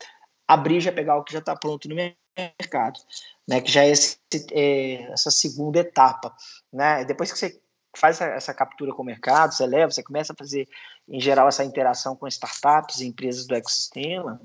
[0.47, 2.99] abrir já pegar o que já está pronto no mercado,
[3.47, 3.59] né?
[3.59, 4.17] Que já é, esse,
[4.51, 6.35] é essa segunda etapa,
[6.71, 7.03] né?
[7.05, 7.59] Depois que você
[7.99, 10.67] faz essa, captura com o mercado, você leva, você começa a fazer,
[11.07, 14.39] em geral, essa interação com startups e empresas do ecossistema,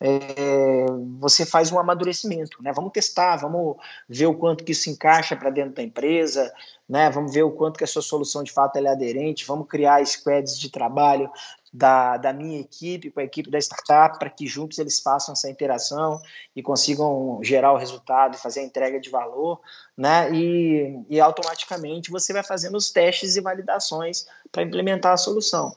[0.00, 0.86] é,
[1.18, 2.72] você faz um amadurecimento, né?
[2.72, 3.76] Vamos testar, vamos
[4.08, 6.52] ver o quanto que isso encaixa para dentro da empresa,
[6.88, 7.08] né?
[7.10, 10.58] Vamos ver o quanto que a sua solução de fato é aderente, vamos criar squads
[10.58, 11.30] de trabalho
[11.74, 15.50] da, da minha equipe com a equipe da startup para que juntos eles façam essa
[15.50, 16.20] interação
[16.54, 19.60] e consigam gerar o resultado e fazer a entrega de valor,
[19.96, 20.32] né?
[20.32, 25.74] E, e automaticamente você vai fazendo os testes e validações para implementar a solução.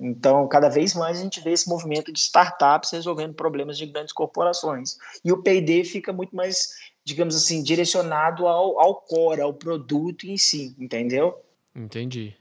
[0.00, 4.12] Então, cada vez mais a gente vê esse movimento de startups resolvendo problemas de grandes
[4.12, 4.98] corporações.
[5.24, 6.70] E o PD fica muito mais,
[7.04, 11.40] digamos assim, direcionado ao, ao core, ao produto em si, entendeu?
[11.74, 12.36] Entendi.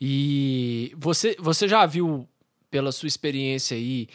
[0.00, 2.28] E você, você já viu,
[2.70, 4.08] pela sua experiência aí,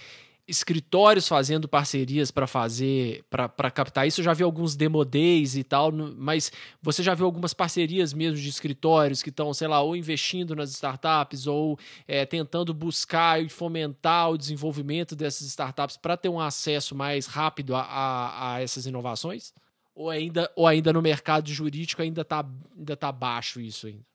[0.45, 4.19] escritórios fazendo parcerias para fazer, para captar isso.
[4.19, 6.51] Eu já vi alguns demo days e tal, mas
[6.81, 10.71] você já viu algumas parcerias mesmo de escritórios que estão, sei lá, ou investindo nas
[10.71, 16.93] startups ou é, tentando buscar e fomentar o desenvolvimento dessas startups para ter um acesso
[16.93, 19.53] mais rápido a, a, a, essas inovações?
[19.95, 24.12] Ou ainda, ou ainda no mercado jurídico ainda está ainda tá baixo isso ainda?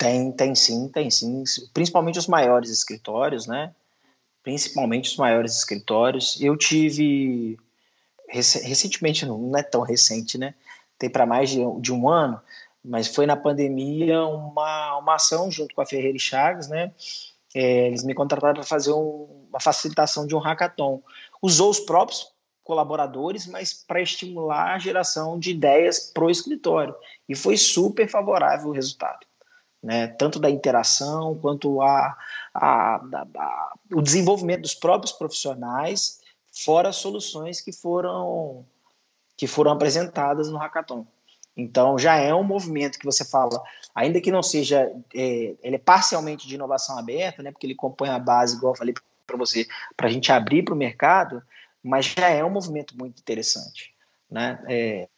[0.00, 1.44] Tem, tem sim, tem sim.
[1.74, 3.74] Principalmente os maiores escritórios, né?
[4.42, 6.40] Principalmente os maiores escritórios.
[6.40, 7.58] Eu tive
[8.26, 10.54] recentemente, não é tão recente, né?
[10.98, 12.40] Tem para mais de, de, um ano,
[12.82, 16.94] mas foi na pandemia uma, uma ação junto com a Ferreira e Chagas, né?
[17.54, 21.02] É, eles me contrataram para fazer um, uma facilitação de um hackathon.
[21.42, 22.32] Usou os próprios
[22.64, 26.94] colaboradores, mas para estimular a geração de ideias para o escritório.
[27.28, 29.28] E foi super favorável o resultado
[29.82, 32.16] né, tanto da interação quanto a,
[32.54, 36.20] a, a, a, o desenvolvimento dos próprios profissionais,
[36.52, 38.64] fora as soluções que foram
[39.36, 41.06] que foram apresentadas no hackathon.
[41.56, 43.62] Então já é um movimento que você fala,
[43.94, 48.10] ainda que não seja, é, ele é parcialmente de inovação aberta, né, porque ele compõe
[48.10, 48.94] a base, igual eu falei
[49.26, 49.66] para você,
[49.96, 51.42] para a gente abrir para o mercado,
[51.82, 53.94] mas já é um movimento muito interessante,
[54.30, 54.62] né?
[54.68, 55.08] É,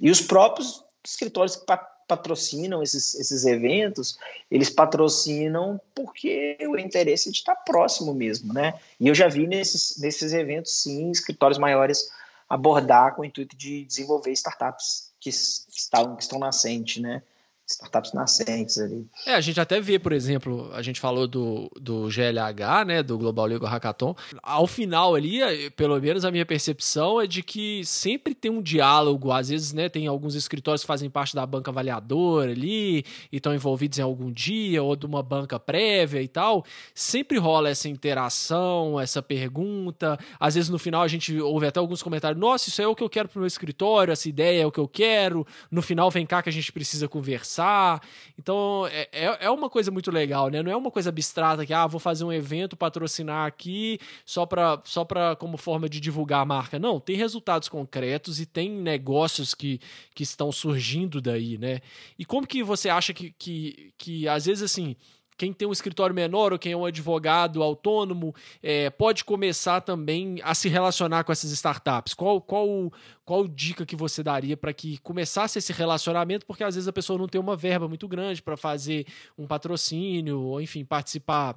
[0.00, 1.64] e os próprios escritórios que
[2.08, 4.18] patrocinam esses, esses eventos,
[4.50, 8.80] eles patrocinam porque o interesse é de estar próximo mesmo, né?
[8.98, 12.10] E eu já vi nesses, nesses eventos, sim, escritórios maiores
[12.48, 17.22] abordar com o intuito de desenvolver startups que, que, estão, que estão nascentes, né?
[17.68, 19.06] Startups nascentes ali.
[19.26, 23.18] É, a gente até vê, por exemplo, a gente falou do, do GLH, né, do
[23.18, 24.16] Global Legal Hackathon.
[24.42, 28.62] Ao final ali, é, pelo menos a minha percepção é de que sempre tem um
[28.62, 33.36] diálogo, às vezes, né, tem alguns escritórios que fazem parte da banca avaliadora ali e
[33.36, 36.64] estão envolvidos em algum dia ou de uma banca prévia e tal.
[36.94, 40.18] Sempre rola essa interação, essa pergunta.
[40.40, 43.02] Às vezes no final a gente ouve até alguns comentários: "Nossa, isso é o que
[43.02, 45.46] eu quero pro meu escritório, essa ideia é o que eu quero".
[45.70, 48.00] No final vem cá que a gente precisa conversar conversar.
[48.38, 50.62] Então, é, é, é uma coisa muito legal, né?
[50.62, 54.80] Não é uma coisa abstrata que, ah, vou fazer um evento, patrocinar aqui só para
[54.84, 56.78] só pra, como forma de divulgar a marca.
[56.78, 59.80] Não, tem resultados concretos e tem negócios que,
[60.14, 61.80] que estão surgindo daí, né?
[62.18, 64.94] E como que você acha que, que, que às vezes, assim,
[65.38, 70.40] quem tem um escritório menor ou quem é um advogado autônomo é, pode começar também
[70.42, 72.12] a se relacionar com essas startups?
[72.12, 72.92] Qual, qual,
[73.24, 76.44] qual dica que você daria para que começasse esse relacionamento?
[76.44, 79.06] Porque às vezes a pessoa não tem uma verba muito grande para fazer
[79.38, 81.56] um patrocínio, ou enfim, participar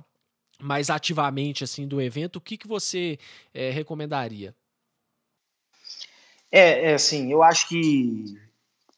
[0.62, 2.36] mais ativamente assim do evento.
[2.36, 3.18] O que, que você
[3.52, 4.56] é, recomendaria?
[6.52, 8.38] É, é, assim, eu acho que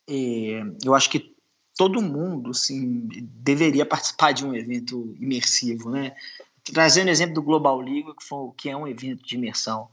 [0.10, 1.33] é, eu acho que
[1.78, 6.16] todo mundo assim, deveria participar de um evento imersivo, né?
[6.64, 9.90] Trazendo o exemplo do Global League, que, foi, que é um evento de imersão.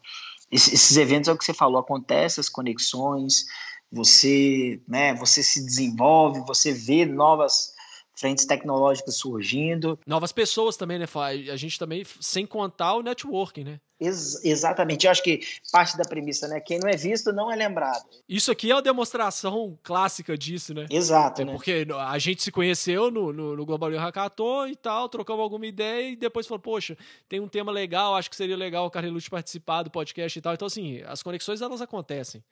[0.51, 3.47] esses eventos é o que você falou, acontece as conexões,
[3.91, 7.75] você, né, você se desenvolve, você vê novas
[8.21, 9.99] frentes tecnológicas surgindo.
[10.07, 11.07] Novas pessoas também, né?
[11.51, 13.81] A gente também, sem contar o networking, né?
[13.99, 15.07] Ex exatamente.
[15.07, 15.41] Eu acho que
[15.73, 16.61] parte da premissa, né?
[16.61, 18.05] Quem não é visto não é lembrado.
[18.29, 20.87] Isso aqui é uma demonstração clássica disso, né?
[20.91, 21.43] Exato.
[21.43, 21.53] É né?
[21.53, 26.11] porque a gente se conheceu no, no, no Global Hackathon e tal, trocamos alguma ideia
[26.11, 26.97] e depois falou, poxa,
[27.29, 30.55] tem um tema legal, acho que seria legal o Carrelucci participar do podcast e tal.
[30.55, 32.43] Então, assim, as conexões elas acontecem.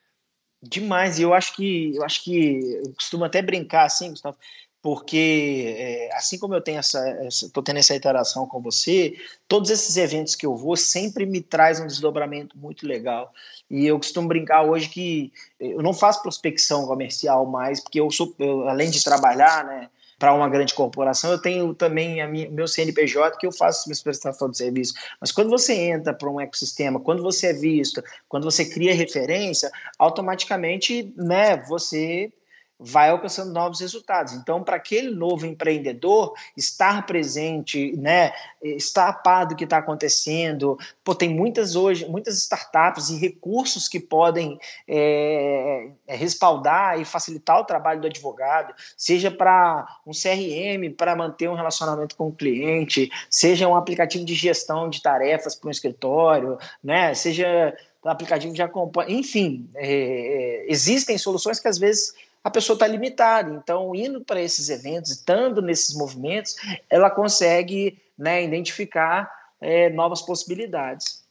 [0.61, 4.37] Demais, e eu acho que eu acho que eu costumo até brincar assim, Gustavo,
[4.81, 9.17] porque é, assim como eu tenho essa, estou tendo essa interação com você,
[9.47, 13.33] todos esses eventos que eu vou sempre me traz um desdobramento muito legal.
[13.71, 18.35] E eu costumo brincar hoje que eu não faço prospecção comercial mais, porque eu sou,
[18.39, 22.67] eu, além de trabalhar, né, para uma grande corporação, eu tenho também a minha, meu
[22.67, 24.95] CNPJ que eu faço minha prestação de serviço.
[25.21, 29.71] Mas quando você entra para um ecossistema, quando você é visto, quando você cria referência,
[29.99, 32.33] automaticamente, né, você
[32.79, 34.35] vai alcançando novos resultados.
[34.35, 40.79] Então, para aquele novo empreendedor estar presente, né, estar a par do que está acontecendo,
[41.03, 47.59] pô, tem muitas hoje, muitas startups e recursos que podem é, é respaldar e facilitar
[47.59, 53.11] o trabalho do advogado, seja para um CRM para manter um relacionamento com o cliente,
[53.29, 58.63] seja um aplicativo de gestão de tarefas para um escritório, né, seja um aplicativo de
[58.63, 62.15] acompanha, enfim, é, é, existem soluções que às vezes
[62.49, 63.55] a pessoa está limitada.
[63.55, 66.57] Então, indo para esses eventos, estando nesses movimentos,
[66.91, 69.31] ela consegue né, identificar
[69.61, 71.27] é, novas possibilidades.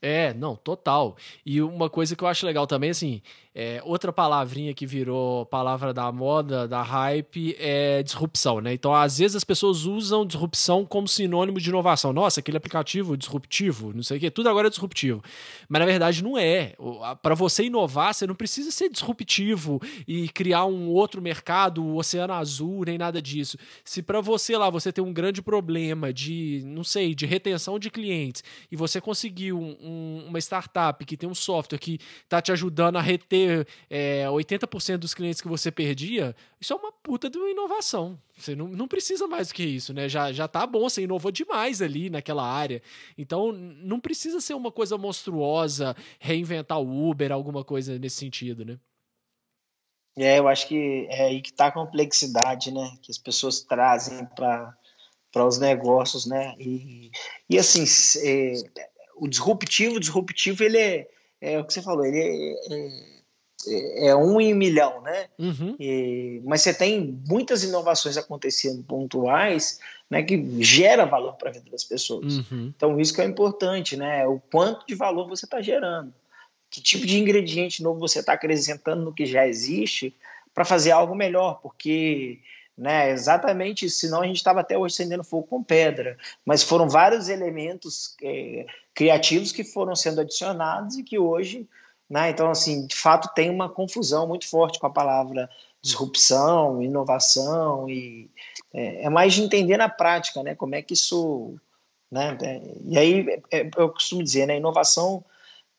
[0.00, 1.16] É, não, total.
[1.44, 3.22] E uma coisa que eu acho legal também, assim,
[3.58, 8.74] é, outra palavrinha que virou palavra da moda, da hype, é disrupção, né?
[8.74, 12.12] Então, às vezes as pessoas usam disrupção como sinônimo de inovação.
[12.12, 15.24] Nossa, aquele aplicativo disruptivo, não sei o quê, tudo agora é disruptivo.
[15.70, 16.74] Mas na verdade não é.
[17.22, 22.34] Para você inovar, você não precisa ser disruptivo e criar um outro mercado, o oceano
[22.34, 23.56] azul, nem nada disso.
[23.82, 27.88] Se para você lá você tem um grande problema de, não sei, de retenção de
[27.88, 32.52] clientes e você conseguiu um, um, uma startup que tem um software que está te
[32.52, 33.45] ajudando a reter
[33.90, 38.18] é, 80% dos clientes que você perdia, isso é uma puta de uma inovação.
[38.36, 40.08] Você não, não precisa mais do que isso, né?
[40.08, 42.82] Já, já tá bom, você inovou demais ali naquela área.
[43.16, 48.78] Então, não precisa ser uma coisa monstruosa, reinventar o Uber, alguma coisa nesse sentido, né?
[50.18, 52.96] É, eu acho que é aí que tá a complexidade, né?
[53.02, 54.74] Que as pessoas trazem para
[55.44, 56.54] os negócios, né?
[56.58, 57.10] E,
[57.50, 57.84] e assim,
[58.24, 58.54] é,
[59.16, 61.08] o disruptivo, o disruptivo, ele é,
[61.40, 63.16] é o que você falou, ele é, é
[63.68, 65.28] é um em um milhão, né?
[65.38, 65.76] Uhum.
[65.80, 69.80] E, mas você tem muitas inovações acontecendo pontuais,
[70.10, 72.38] né, que gera valor para a vida das pessoas.
[72.38, 72.72] Uhum.
[72.76, 74.26] Então isso que é importante, né?
[74.26, 76.12] O quanto de valor você está gerando,
[76.70, 80.14] que tipo de ingrediente novo você está acrescentando no que já existe
[80.54, 82.40] para fazer algo melhor, porque
[82.76, 83.10] né?
[83.10, 86.18] Exatamente, senão a gente estava até hoje acendendo fogo com pedra.
[86.44, 91.66] Mas foram vários elementos é, criativos que foram sendo adicionados e que hoje
[92.08, 92.30] né?
[92.30, 95.48] Então, assim, de fato tem uma confusão muito forte com a palavra
[95.82, 98.30] disrupção, inovação, e
[98.74, 100.54] é, é mais de entender na prática, né?
[100.54, 101.56] Como é que isso.
[102.10, 102.36] Né?
[102.42, 104.56] É, e aí, é, eu costumo dizer, né?
[104.56, 105.24] Inovação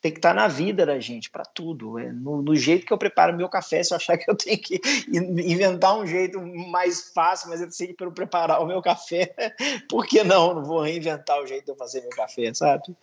[0.00, 1.98] tem que estar na vida da gente, para tudo.
[1.98, 4.58] É, no, no, jeito que eu preparo meu café, se eu achar que eu tenho
[4.58, 9.34] que inventar um jeito mais fácil, mas eu sei para eu preparar o meu café,
[9.90, 10.54] por que não?
[10.54, 12.94] Não vou reinventar o jeito de eu fazer meu café, sabe?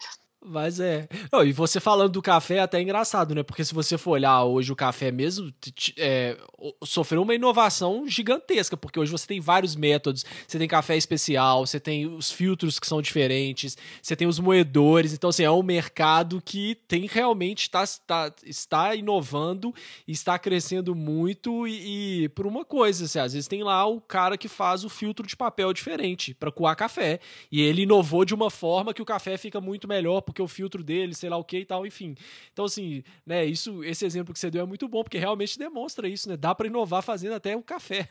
[0.45, 1.07] Mas é.
[1.31, 3.43] Não, e você falando do café é até engraçado, né?
[3.43, 5.51] Porque se você for olhar hoje o café mesmo,
[5.97, 6.37] é,
[6.83, 10.25] sofreu uma inovação gigantesca, porque hoje você tem vários métodos.
[10.47, 15.13] Você tem café especial, você tem os filtros que são diferentes, você tem os moedores.
[15.13, 19.73] Então, assim, é um mercado que tem realmente está, está, está inovando
[20.07, 21.67] está crescendo muito.
[21.67, 24.89] E, e por uma coisa, assim, às vezes tem lá o cara que faz o
[24.89, 27.19] filtro de papel diferente para coar café.
[27.51, 30.83] E ele inovou de uma forma que o café fica muito melhor porque o filtro
[30.83, 32.13] dele, sei lá o que e tal, enfim.
[32.51, 36.09] Então, assim, né, isso, esse exemplo que você deu é muito bom, porque realmente demonstra
[36.09, 36.35] isso, né?
[36.35, 38.09] Dá para inovar fazendo até o café.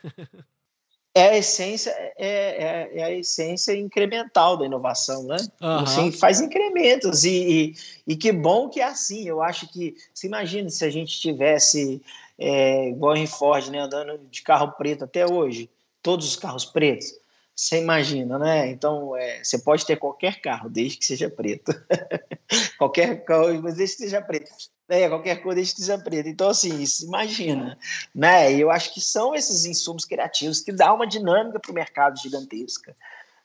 [1.15, 5.37] é a essência é, é, é, a essência incremental da inovação, né?
[5.61, 5.79] Uhum.
[5.81, 7.75] Assim, faz incrementos e,
[8.07, 9.29] e, e, que bom que é assim.
[9.29, 12.01] Eu acho que se imagina se a gente tivesse
[12.39, 15.69] é, igual em Ford, né, andando de carro preto até hoje,
[16.03, 17.13] todos os carros pretos.
[17.57, 18.69] Você imagina, né?
[18.69, 21.73] Então, é, você pode ter qualquer carro, desde que seja preto.
[22.77, 24.51] qualquer carro, mas desde que seja preto.
[24.89, 26.29] É, qualquer cor, desde que seja preto.
[26.29, 27.79] Então, assim, isso, imagina.
[28.15, 28.53] Né?
[28.53, 32.21] E eu acho que são esses insumos criativos que dão uma dinâmica para o mercado
[32.21, 32.95] gigantesca.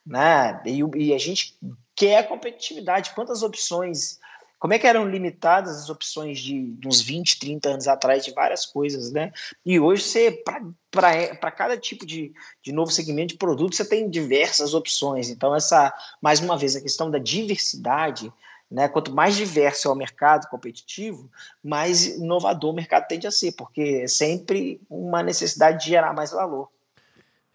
[0.05, 0.61] Né?
[0.65, 1.57] E, e, a gente
[1.95, 3.13] quer competitividade.
[3.13, 4.18] Quantas opções
[4.59, 8.31] como é que eram limitadas as opções de, de uns 20, 30 anos atrás de
[8.31, 9.31] várias coisas, né?
[9.65, 10.43] E hoje você,
[10.91, 15.29] para cada tipo de, de novo segmento de produto, você tem diversas opções.
[15.29, 18.31] Então, essa, mais uma vez, a questão da diversidade,
[18.69, 18.89] né?
[18.89, 21.31] Quanto mais diverso é o mercado competitivo,
[21.63, 26.31] mais inovador o mercado tende a ser, porque é sempre uma necessidade de gerar mais
[26.31, 26.69] valor.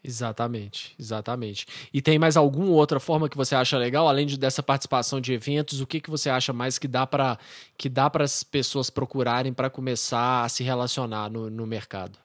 [0.06, 1.66] Exatamente, exatamente.
[1.90, 5.32] E tem mais alguma outra forma que você acha legal, além de, dessa participação de
[5.32, 5.80] eventos?
[5.80, 7.38] O que, que você acha mais que dá para
[7.78, 12.18] que dá para as pessoas procurarem para começar a se relacionar no, no mercado?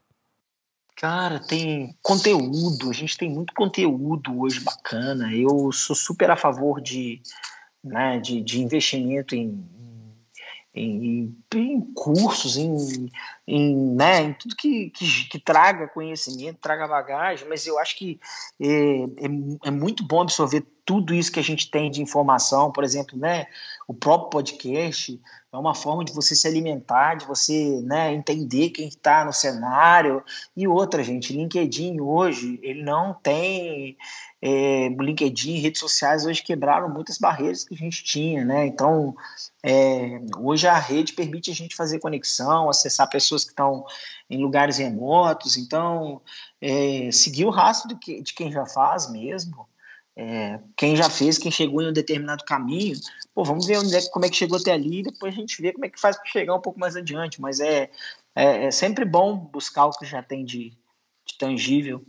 [0.94, 2.90] Cara, tem conteúdo.
[2.90, 5.34] A gente tem muito conteúdo hoje bacana.
[5.34, 7.22] Eu sou super a favor de,
[7.82, 9.66] né, de, de investimento em,
[10.74, 13.10] em, em, cursos, em,
[13.48, 18.20] em, né, em tudo que, que, que, traga conhecimento, traga bagagem, mas eu acho que
[18.62, 19.28] é, é,
[19.66, 23.48] é, muito bom absorver tudo isso que a gente tem de informação, por exemplo, né,
[23.88, 25.20] o próprio podcast
[25.52, 30.24] é uma forma de você se alimentar, de você né, entender quem está no cenário,
[30.56, 33.98] e outra, gente, LinkedIn hoje, ele não tem
[34.42, 38.66] é, LinkedIn, redes sociais hoje quebraram muitas barreiras que a gente tinha, né?
[38.66, 39.16] Então,
[39.62, 43.86] é, hoje a rede permite a gente fazer conexão, acessar pessoas que estão
[44.30, 45.58] em lugares remotos.
[45.58, 46.22] Então,
[46.62, 49.68] é, seguir o rastro de, que, de, quem já faz mesmo,
[50.16, 52.98] é, quem já fez, quem chegou em um determinado caminho.
[53.36, 55.62] Pô, vamos ver onde é, como é que chegou até ali, e depois a gente
[55.62, 57.42] vê como é que faz para chegar um pouco mais adiante.
[57.42, 57.90] Mas é,
[58.34, 60.70] é, é sempre bom buscar o que já tem de,
[61.26, 62.06] de tangível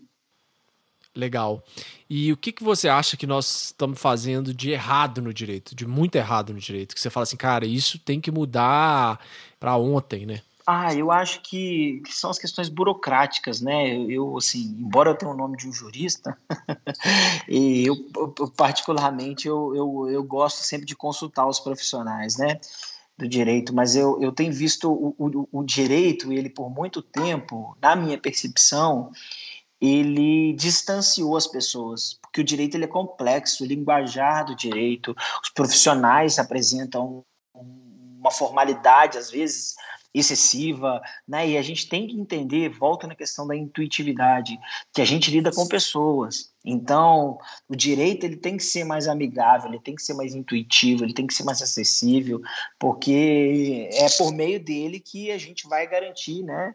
[1.15, 1.63] Legal.
[2.09, 5.87] E o que, que você acha que nós estamos fazendo de errado no direito, de
[5.87, 6.95] muito errado no direito?
[6.95, 9.19] Que você fala assim, cara, isso tem que mudar
[9.59, 10.41] para ontem, né?
[10.67, 13.97] Ah, eu acho que, que, são as questões burocráticas, né?
[14.09, 16.39] Eu, assim, embora eu tenha o nome de um jurista,
[17.49, 22.61] e eu, eu particularmente eu, eu, eu, gosto sempre de consultar os profissionais, né?
[23.19, 27.77] Do direito, mas eu, eu tenho visto o, o, o direito, ele por muito tempo,
[27.83, 29.11] na minha percepção,
[29.81, 35.49] ele distanciou as pessoas, porque o direito ele é complexo, o linguajar do direito, os
[35.51, 37.25] profissionais apresentam
[37.55, 39.75] uma formalidade, às vezes,
[40.13, 41.49] excessiva, né?
[41.49, 44.59] E a gente tem que entender, volta na questão da intuitividade,
[44.93, 46.51] que a gente lida com pessoas.
[46.65, 51.05] Então, o direito ele tem que ser mais amigável, ele tem que ser mais intuitivo,
[51.05, 52.43] ele tem que ser mais acessível,
[52.79, 56.75] porque é por meio dele que a gente vai garantir, né?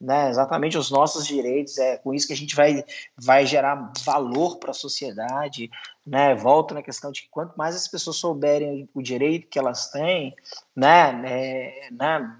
[0.00, 2.84] Né, exatamente os nossos direitos, é com isso que a gente vai,
[3.16, 5.70] vai gerar valor para a sociedade,
[6.06, 9.90] né, volto na questão de que quanto mais as pessoas souberem o direito que elas
[9.90, 10.34] têm,
[10.74, 12.38] né, é, né,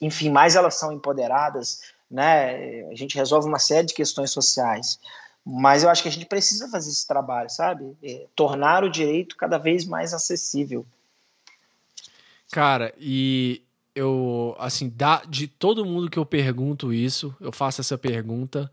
[0.00, 5.00] enfim, mais elas são empoderadas, né, a gente resolve uma série de questões sociais,
[5.44, 9.36] mas eu acho que a gente precisa fazer esse trabalho, sabe, é, tornar o direito
[9.36, 10.86] cada vez mais acessível.
[12.52, 13.62] Cara, e
[13.94, 18.70] eu, assim, da, de todo mundo que eu pergunto isso, eu faço essa pergunta,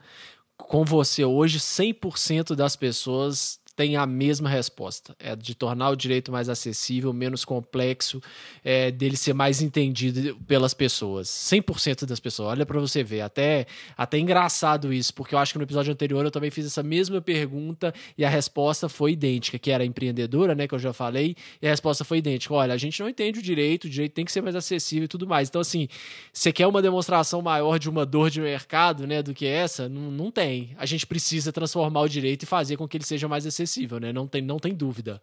[0.57, 6.31] com você hoje, 100% das pessoas tem a mesma resposta: é de tornar o direito
[6.31, 8.19] mais acessível, menos complexo,
[8.65, 11.27] é, dele ser mais entendido pelas pessoas.
[11.29, 12.49] 100% das pessoas.
[12.49, 13.21] Olha para você ver.
[13.21, 16.81] Até, até engraçado isso, porque eu acho que no episódio anterior eu também fiz essa
[16.81, 21.35] mesma pergunta e a resposta foi idêntica, que era empreendedora, né, que eu já falei,
[21.61, 22.55] e a resposta foi idêntica.
[22.55, 25.07] Olha, a gente não entende o direito, o direito tem que ser mais acessível e
[25.07, 25.49] tudo mais.
[25.49, 25.87] Então, assim,
[26.33, 29.87] você quer uma demonstração maior de uma dor de mercado, né, do que essa?
[29.87, 30.75] Não, não tem.
[30.79, 33.99] A gente precisa transformar o direito e fazer com que ele seja mais acessível acessível,
[33.99, 34.13] né?
[34.13, 35.21] Não tem, não tem dúvida.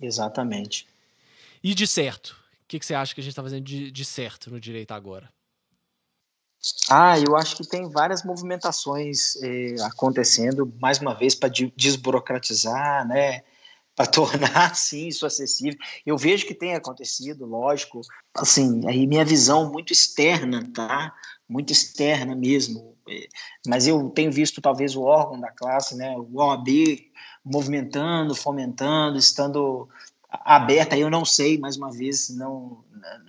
[0.00, 0.86] Exatamente.
[1.62, 2.30] E de certo?
[2.64, 4.92] O que, que você acha que a gente está fazendo de, de certo no direito
[4.92, 5.30] agora?
[6.88, 13.42] Ah, eu acho que tem várias movimentações eh, acontecendo, mais uma vez, para desburocratizar, né?
[13.94, 15.78] Para tornar, sim, isso acessível.
[16.06, 18.00] Eu vejo que tem acontecido, lógico.
[18.34, 21.14] Assim, aí minha visão muito externa, tá?
[21.46, 22.96] Muito externa mesmo.
[23.08, 23.28] Eh,
[23.66, 26.16] mas eu tenho visto, talvez, o órgão da classe, né?
[26.16, 26.68] O OAB
[27.44, 29.88] movimentando, fomentando, estando
[30.30, 30.96] aberta.
[30.96, 32.82] Eu não sei, mais uma vez, não,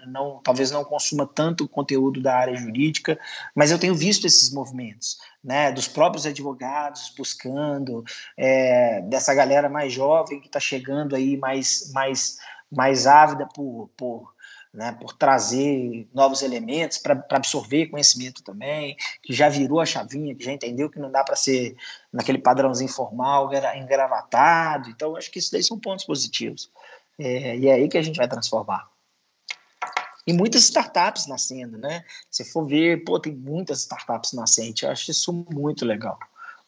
[0.07, 3.19] não, talvez não consuma tanto conteúdo da área jurídica,
[3.53, 8.03] mas eu tenho visto esses movimentos, né, dos próprios advogados buscando,
[8.37, 12.37] é, dessa galera mais jovem que está chegando aí mais, mais,
[12.71, 14.34] mais ávida por, por
[14.75, 20.43] né, por trazer novos elementos para absorver conhecimento também, que já virou a chavinha, que
[20.43, 21.75] já entendeu que não dá para ser
[22.11, 24.89] naquele padrãozinho formal, engravatado.
[24.89, 26.69] Então, acho que isso daí são pontos positivos.
[27.17, 28.89] É, e é aí que a gente vai transformar.
[30.27, 32.03] E muitas startups nascendo, né?
[32.29, 34.83] Se for ver, pô, tem muitas startups nascentes.
[34.83, 36.17] Eu acho isso muito legal.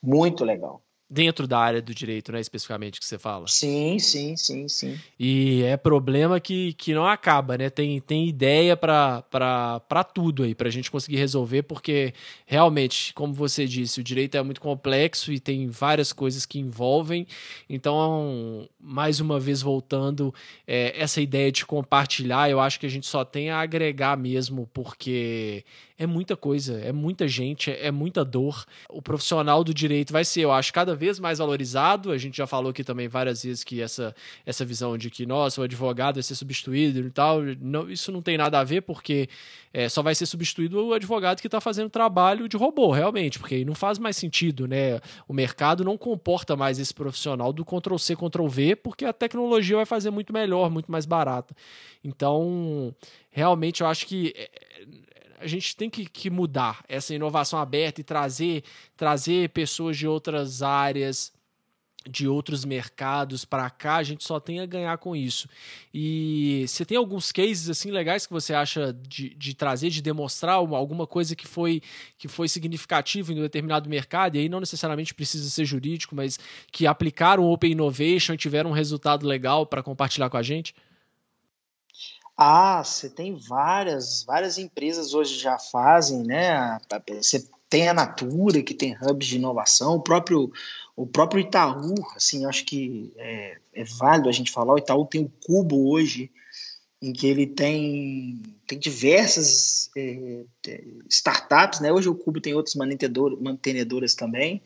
[0.02, 0.82] Muito legal.
[1.10, 3.48] Dentro da área do direito, né, especificamente que você fala.
[3.48, 5.00] Sim, sim, sim, sim.
[5.18, 7.70] E é problema que, que não acaba, né?
[7.70, 12.14] Tem, tem ideia para tudo aí, para a gente conseguir resolver, porque
[12.46, 17.26] realmente, como você disse, o direito é muito complexo e tem várias coisas que envolvem.
[17.70, 20.34] Então, mais uma vez voltando,
[20.68, 24.70] é, essa ideia de compartilhar, eu acho que a gente só tem a agregar mesmo,
[24.74, 25.64] porque
[25.98, 28.66] é muita coisa, é muita gente, é muita dor.
[28.88, 32.12] O profissional do direito vai ser, eu acho, cada vez mais valorizado.
[32.12, 35.60] A gente já falou aqui também várias vezes que essa, essa visão de que, nossa,
[35.60, 39.28] o advogado vai ser substituído e tal, não, isso não tem nada a ver, porque
[39.74, 43.56] é, só vai ser substituído o advogado que está fazendo trabalho de robô, realmente, porque
[43.56, 45.00] aí não faz mais sentido, né?
[45.28, 50.12] O mercado não comporta mais esse profissional do Ctrl-C, Ctrl-V, porque a tecnologia vai fazer
[50.12, 51.56] muito melhor, muito mais barata.
[52.04, 52.94] Então,
[53.32, 54.50] realmente, eu acho que é,
[55.38, 58.64] a gente tem que, que mudar essa inovação aberta e trazer,
[58.96, 61.32] trazer pessoas de outras áreas,
[62.10, 65.48] de outros mercados para cá, a gente só tem a ganhar com isso.
[65.94, 70.64] E você tem alguns cases assim legais que você acha de, de trazer, de demonstrar
[70.64, 71.82] uma, alguma coisa que foi
[72.18, 76.40] que foi significativa em um determinado mercado, e aí não necessariamente precisa ser jurídico, mas
[76.72, 80.74] que aplicaram Open Innovation e tiveram um resultado legal para compartilhar com a gente?
[82.38, 86.78] Ah, você tem várias, várias empresas hoje já fazem, né?
[87.08, 90.52] Você tem a Natura, que tem hubs de inovação, o próprio,
[90.96, 95.26] o próprio Itaú, assim, acho que é, é válido a gente falar, o Itaú tem
[95.26, 96.32] o Cubo hoje,
[97.02, 101.92] em que ele tem, tem diversas é, é startups, né?
[101.92, 104.62] Hoje o Cubo tem outras mantenedoras também,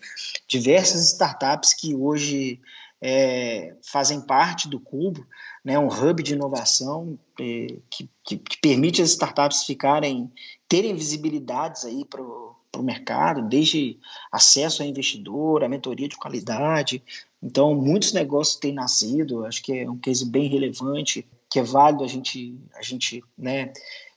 [0.47, 2.59] diversas startups que hoje
[3.01, 5.25] é, fazem parte do Cubo,
[5.65, 10.31] né, um hub de inovação é, que, que, que, permite as startups ficarem
[10.69, 13.97] terem visibilidades aí para o mercado, desde
[14.31, 17.03] acesso a investidor, a mentoria de qualidade.
[17.41, 22.03] Então, muitos negócios têm nascido, acho que é um case bem relevante, que é válido
[22.03, 23.73] a gente, a gente né,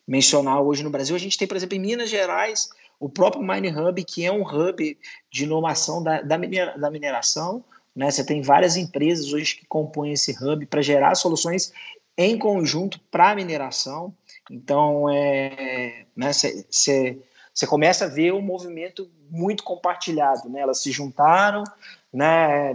[0.07, 1.17] mencionar hoje no Brasil.
[1.17, 2.69] A gente tem, por exemplo, em Minas Gerais,
[3.01, 4.99] o próprio Mine Hub, que é um hub
[5.33, 7.65] de inovação da, da, minera, da mineração,
[7.95, 8.11] né?
[8.11, 11.73] Você tem várias empresas hoje que compõem esse hub para gerar soluções
[12.17, 14.13] em conjunto para a mineração.
[14.51, 20.49] Então, é, né, você começa a ver um movimento muito compartilhado.
[20.49, 20.61] Né?
[20.61, 21.65] Elas se juntaram,
[22.13, 22.73] né,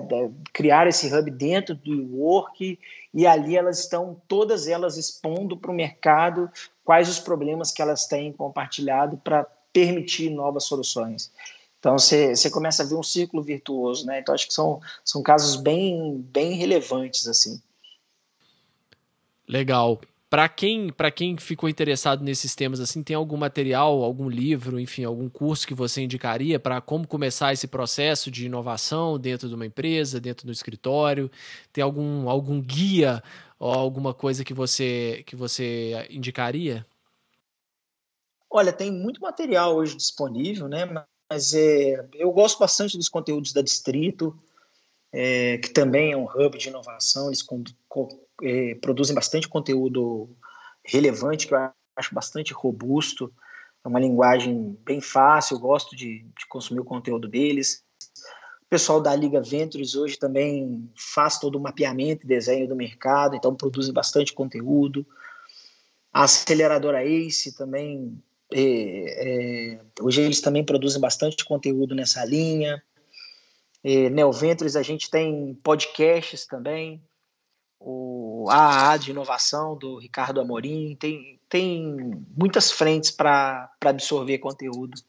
[0.53, 2.79] criaram esse hub dentro do Work
[3.13, 6.49] e ali elas estão, todas elas expondo para o mercado
[6.83, 11.31] quais os problemas que elas têm compartilhado para permitir novas soluções.
[11.79, 14.19] Então você, você começa a ver um ciclo virtuoso, né?
[14.19, 17.61] Então acho que são, são casos bem, bem relevantes assim.
[19.47, 19.99] Legal.
[20.29, 25.27] Para quem, quem ficou interessado nesses temas assim, tem algum material, algum livro, enfim, algum
[25.27, 30.19] curso que você indicaria para como começar esse processo de inovação dentro de uma empresa,
[30.19, 31.31] dentro do escritório?
[31.73, 33.23] Tem algum algum guia
[33.57, 36.85] ou alguma coisa que você que você indicaria?
[38.51, 40.85] Olha, tem muito material hoje disponível, né?
[41.29, 44.37] Mas é, eu gosto bastante dos conteúdos da Distrito,
[45.11, 48.07] é, que também é um hub de inovação, eles com, com,
[48.41, 50.29] é, produzem bastante conteúdo
[50.83, 53.31] relevante, que eu acho bastante robusto,
[53.83, 57.83] é uma linguagem bem fácil, eu gosto de, de consumir o conteúdo deles.
[58.63, 63.35] O pessoal da Liga Ventures hoje também faz todo o mapeamento e desenho do mercado,
[63.35, 65.05] então produzem bastante conteúdo.
[66.11, 68.21] A aceleradora ACE também
[68.51, 72.81] é, hoje eles também produzem bastante conteúdo nessa linha.
[73.83, 77.01] É, Neoventures, a gente tem podcasts também.
[77.79, 80.95] O AAA de inovação do Ricardo Amorim.
[80.95, 81.95] Tem, tem
[82.35, 84.99] muitas frentes para absorver conteúdo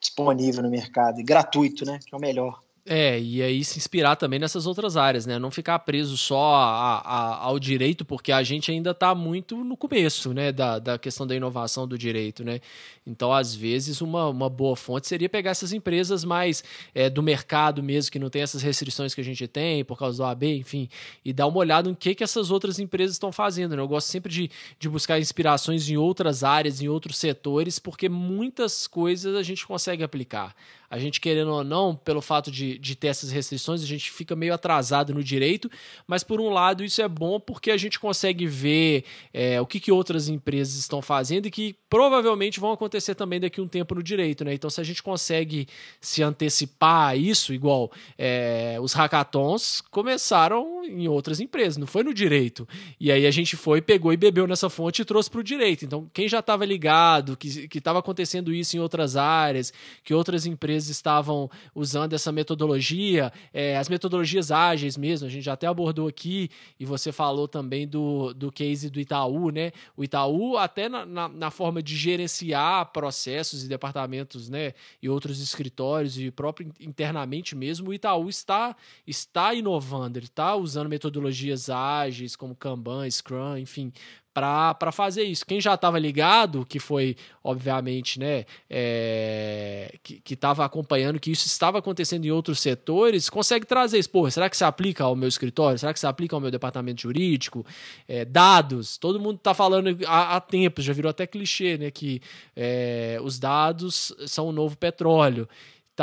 [0.00, 2.00] disponível no mercado e gratuito, né?
[2.04, 2.60] Que é o melhor.
[2.84, 5.38] É, e aí se inspirar também nessas outras áreas, né?
[5.38, 9.76] Não ficar preso só a, a, ao direito, porque a gente ainda está muito no
[9.76, 10.50] começo, né?
[10.50, 12.60] Da, da questão da inovação do direito, né?
[13.06, 17.84] Então, às vezes, uma, uma boa fonte seria pegar essas empresas mais é, do mercado
[17.84, 20.88] mesmo, que não tem essas restrições que a gente tem por causa do AB, enfim,
[21.24, 23.82] e dar uma olhada no que, que essas outras empresas estão fazendo, né?
[23.82, 28.88] Eu gosto sempre de, de buscar inspirações em outras áreas, em outros setores, porque muitas
[28.88, 30.52] coisas a gente consegue aplicar.
[30.92, 34.36] A gente, querendo ou não, pelo fato de, de ter essas restrições, a gente fica
[34.36, 35.70] meio atrasado no direito,
[36.06, 39.80] mas por um lado isso é bom porque a gente consegue ver é, o que,
[39.80, 43.94] que outras empresas estão fazendo e que provavelmente vão acontecer também daqui a um tempo
[43.94, 44.52] no direito, né?
[44.52, 45.66] Então, se a gente consegue
[45.98, 52.12] se antecipar a isso, igual é, os hackathons começaram em outras empresas, não foi no
[52.12, 52.68] direito.
[53.00, 55.86] E aí a gente foi, pegou e bebeu nessa fonte e trouxe para o direito.
[55.86, 59.72] Então, quem já estava ligado, que estava acontecendo isso em outras áreas,
[60.04, 65.44] que outras empresas vocês estavam usando essa metodologia, é, as metodologias ágeis mesmo, a gente
[65.44, 69.72] já até abordou aqui, e você falou também do, do case do Itaú, né?
[69.96, 74.72] O Itaú, até na, na, na forma de gerenciar processos e departamentos, né?
[75.00, 78.76] E outros escritórios e próprio internamente mesmo, o Itaú está,
[79.06, 83.92] está inovando, ele está usando metodologias ágeis como Kanban, Scrum, enfim,
[84.32, 85.44] para fazer isso.
[85.44, 91.78] Quem já estava ligado, que foi, obviamente, né, é, que estava acompanhando que isso estava
[91.78, 94.10] acontecendo em outros setores, consegue trazer isso.
[94.10, 95.78] Pô, será que se aplica ao meu escritório?
[95.78, 97.64] Será que se aplica ao meu departamento jurídico?
[98.08, 102.22] É, dados, todo mundo está falando há, há tempos, já virou até clichê, né, que
[102.56, 105.48] é, os dados são o novo petróleo.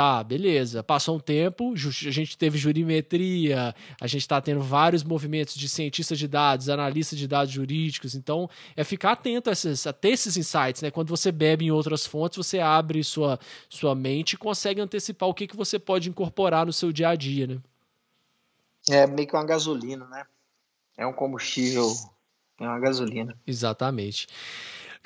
[0.00, 0.82] Tá, beleza.
[0.82, 6.18] Passou um tempo, a gente teve jurimetria, a gente está tendo vários movimentos de cientistas
[6.18, 8.14] de dados, analistas de dados jurídicos.
[8.14, 10.90] Então, é ficar atento a, esses, a ter esses insights, né?
[10.90, 13.38] Quando você bebe em outras fontes, você abre sua,
[13.68, 17.14] sua mente e consegue antecipar o que, que você pode incorporar no seu dia a
[17.14, 17.58] dia, né?
[18.88, 20.24] É meio que uma gasolina, né?
[20.96, 21.92] É um combustível,
[22.58, 23.38] é uma gasolina.
[23.46, 24.26] Exatamente.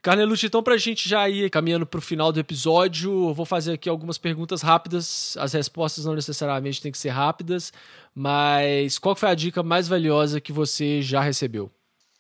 [0.05, 3.47] Carnelucci, então para a gente já ir caminhando para o final do episódio, eu vou
[3.47, 5.35] fazer aqui algumas perguntas rápidas.
[5.39, 7.73] As respostas não necessariamente têm que ser rápidas,
[8.15, 11.73] mas qual foi a dica mais valiosa que você já recebeu?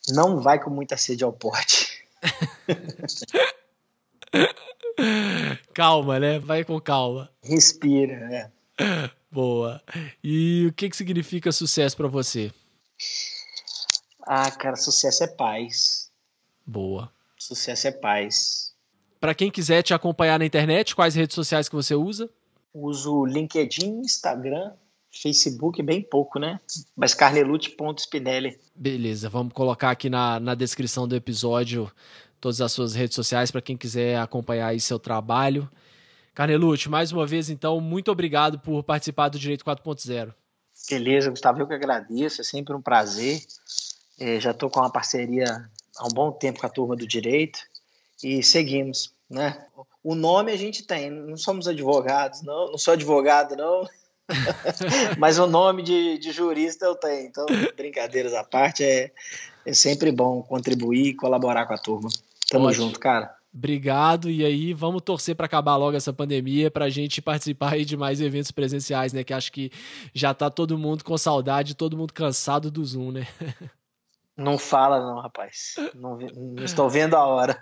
[0.08, 2.02] Não vai com muita sede ao porte.
[5.74, 6.38] calma, né?
[6.38, 7.30] Vai com calma.
[7.42, 8.50] Respira, né?
[9.30, 9.82] Boa.
[10.22, 12.50] E o que, que significa sucesso para você?
[14.22, 16.10] Ah, cara, sucesso é paz.
[16.66, 17.13] Boa.
[17.44, 18.72] Sucesso é paz.
[19.20, 22.30] Para quem quiser te acompanhar na internet, quais redes sociais que você usa?
[22.72, 24.72] Uso LinkedIn, Instagram,
[25.12, 26.58] Facebook, bem pouco, né?
[26.96, 28.58] Mas carnelute.spinelli.
[28.74, 31.92] Beleza, vamos colocar aqui na, na descrição do episódio
[32.40, 35.70] todas as suas redes sociais para quem quiser acompanhar aí seu trabalho.
[36.34, 40.32] Carnelute, mais uma vez, então, muito obrigado por participar do Direito 4.0.
[40.88, 43.42] Beleza, Gustavo, eu que agradeço, é sempre um prazer.
[44.18, 45.68] É, já estou com uma parceria
[45.98, 47.58] há um bom tempo com a turma do direito
[48.22, 49.64] e seguimos, né?
[50.02, 53.88] O nome a gente tem, não somos advogados, não, não sou advogado, não,
[55.18, 57.26] mas o nome de, de, jurista eu tenho.
[57.26, 59.10] Então, brincadeiras à parte, é,
[59.66, 62.08] é sempre bom contribuir e colaborar com a turma.
[62.50, 62.86] Tamo Ótimo.
[62.86, 63.34] junto, cara.
[63.52, 64.28] Obrigado.
[64.28, 68.20] E aí, vamos torcer para acabar logo essa pandemia, para a gente participar de mais
[68.20, 69.22] eventos presenciais, né?
[69.22, 69.70] Que acho que
[70.12, 73.28] já tá todo mundo com saudade, todo mundo cansado do Zoom, né?
[74.36, 75.74] Não fala, não, rapaz.
[75.94, 77.56] Não, não estou vendo a hora.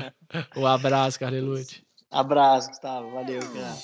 [0.56, 1.84] um abraço, Carlelute.
[2.10, 3.10] Abraço, Gustavo.
[3.10, 3.74] Valeu, cara.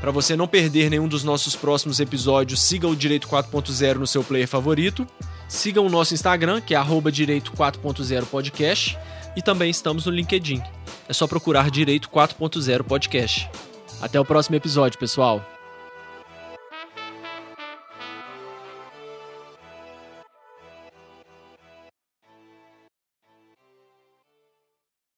[0.00, 4.22] Para você não perder nenhum dos nossos próximos episódios, siga o Direito 4.0 no seu
[4.22, 5.06] player favorito.
[5.48, 6.76] Siga o nosso Instagram, que é
[7.10, 8.98] Direito 4.0 Podcast.
[9.34, 10.62] E também estamos no LinkedIn.
[11.08, 13.48] É só procurar Direito 4.0 Podcast.
[14.02, 15.53] Até o próximo episódio, pessoal.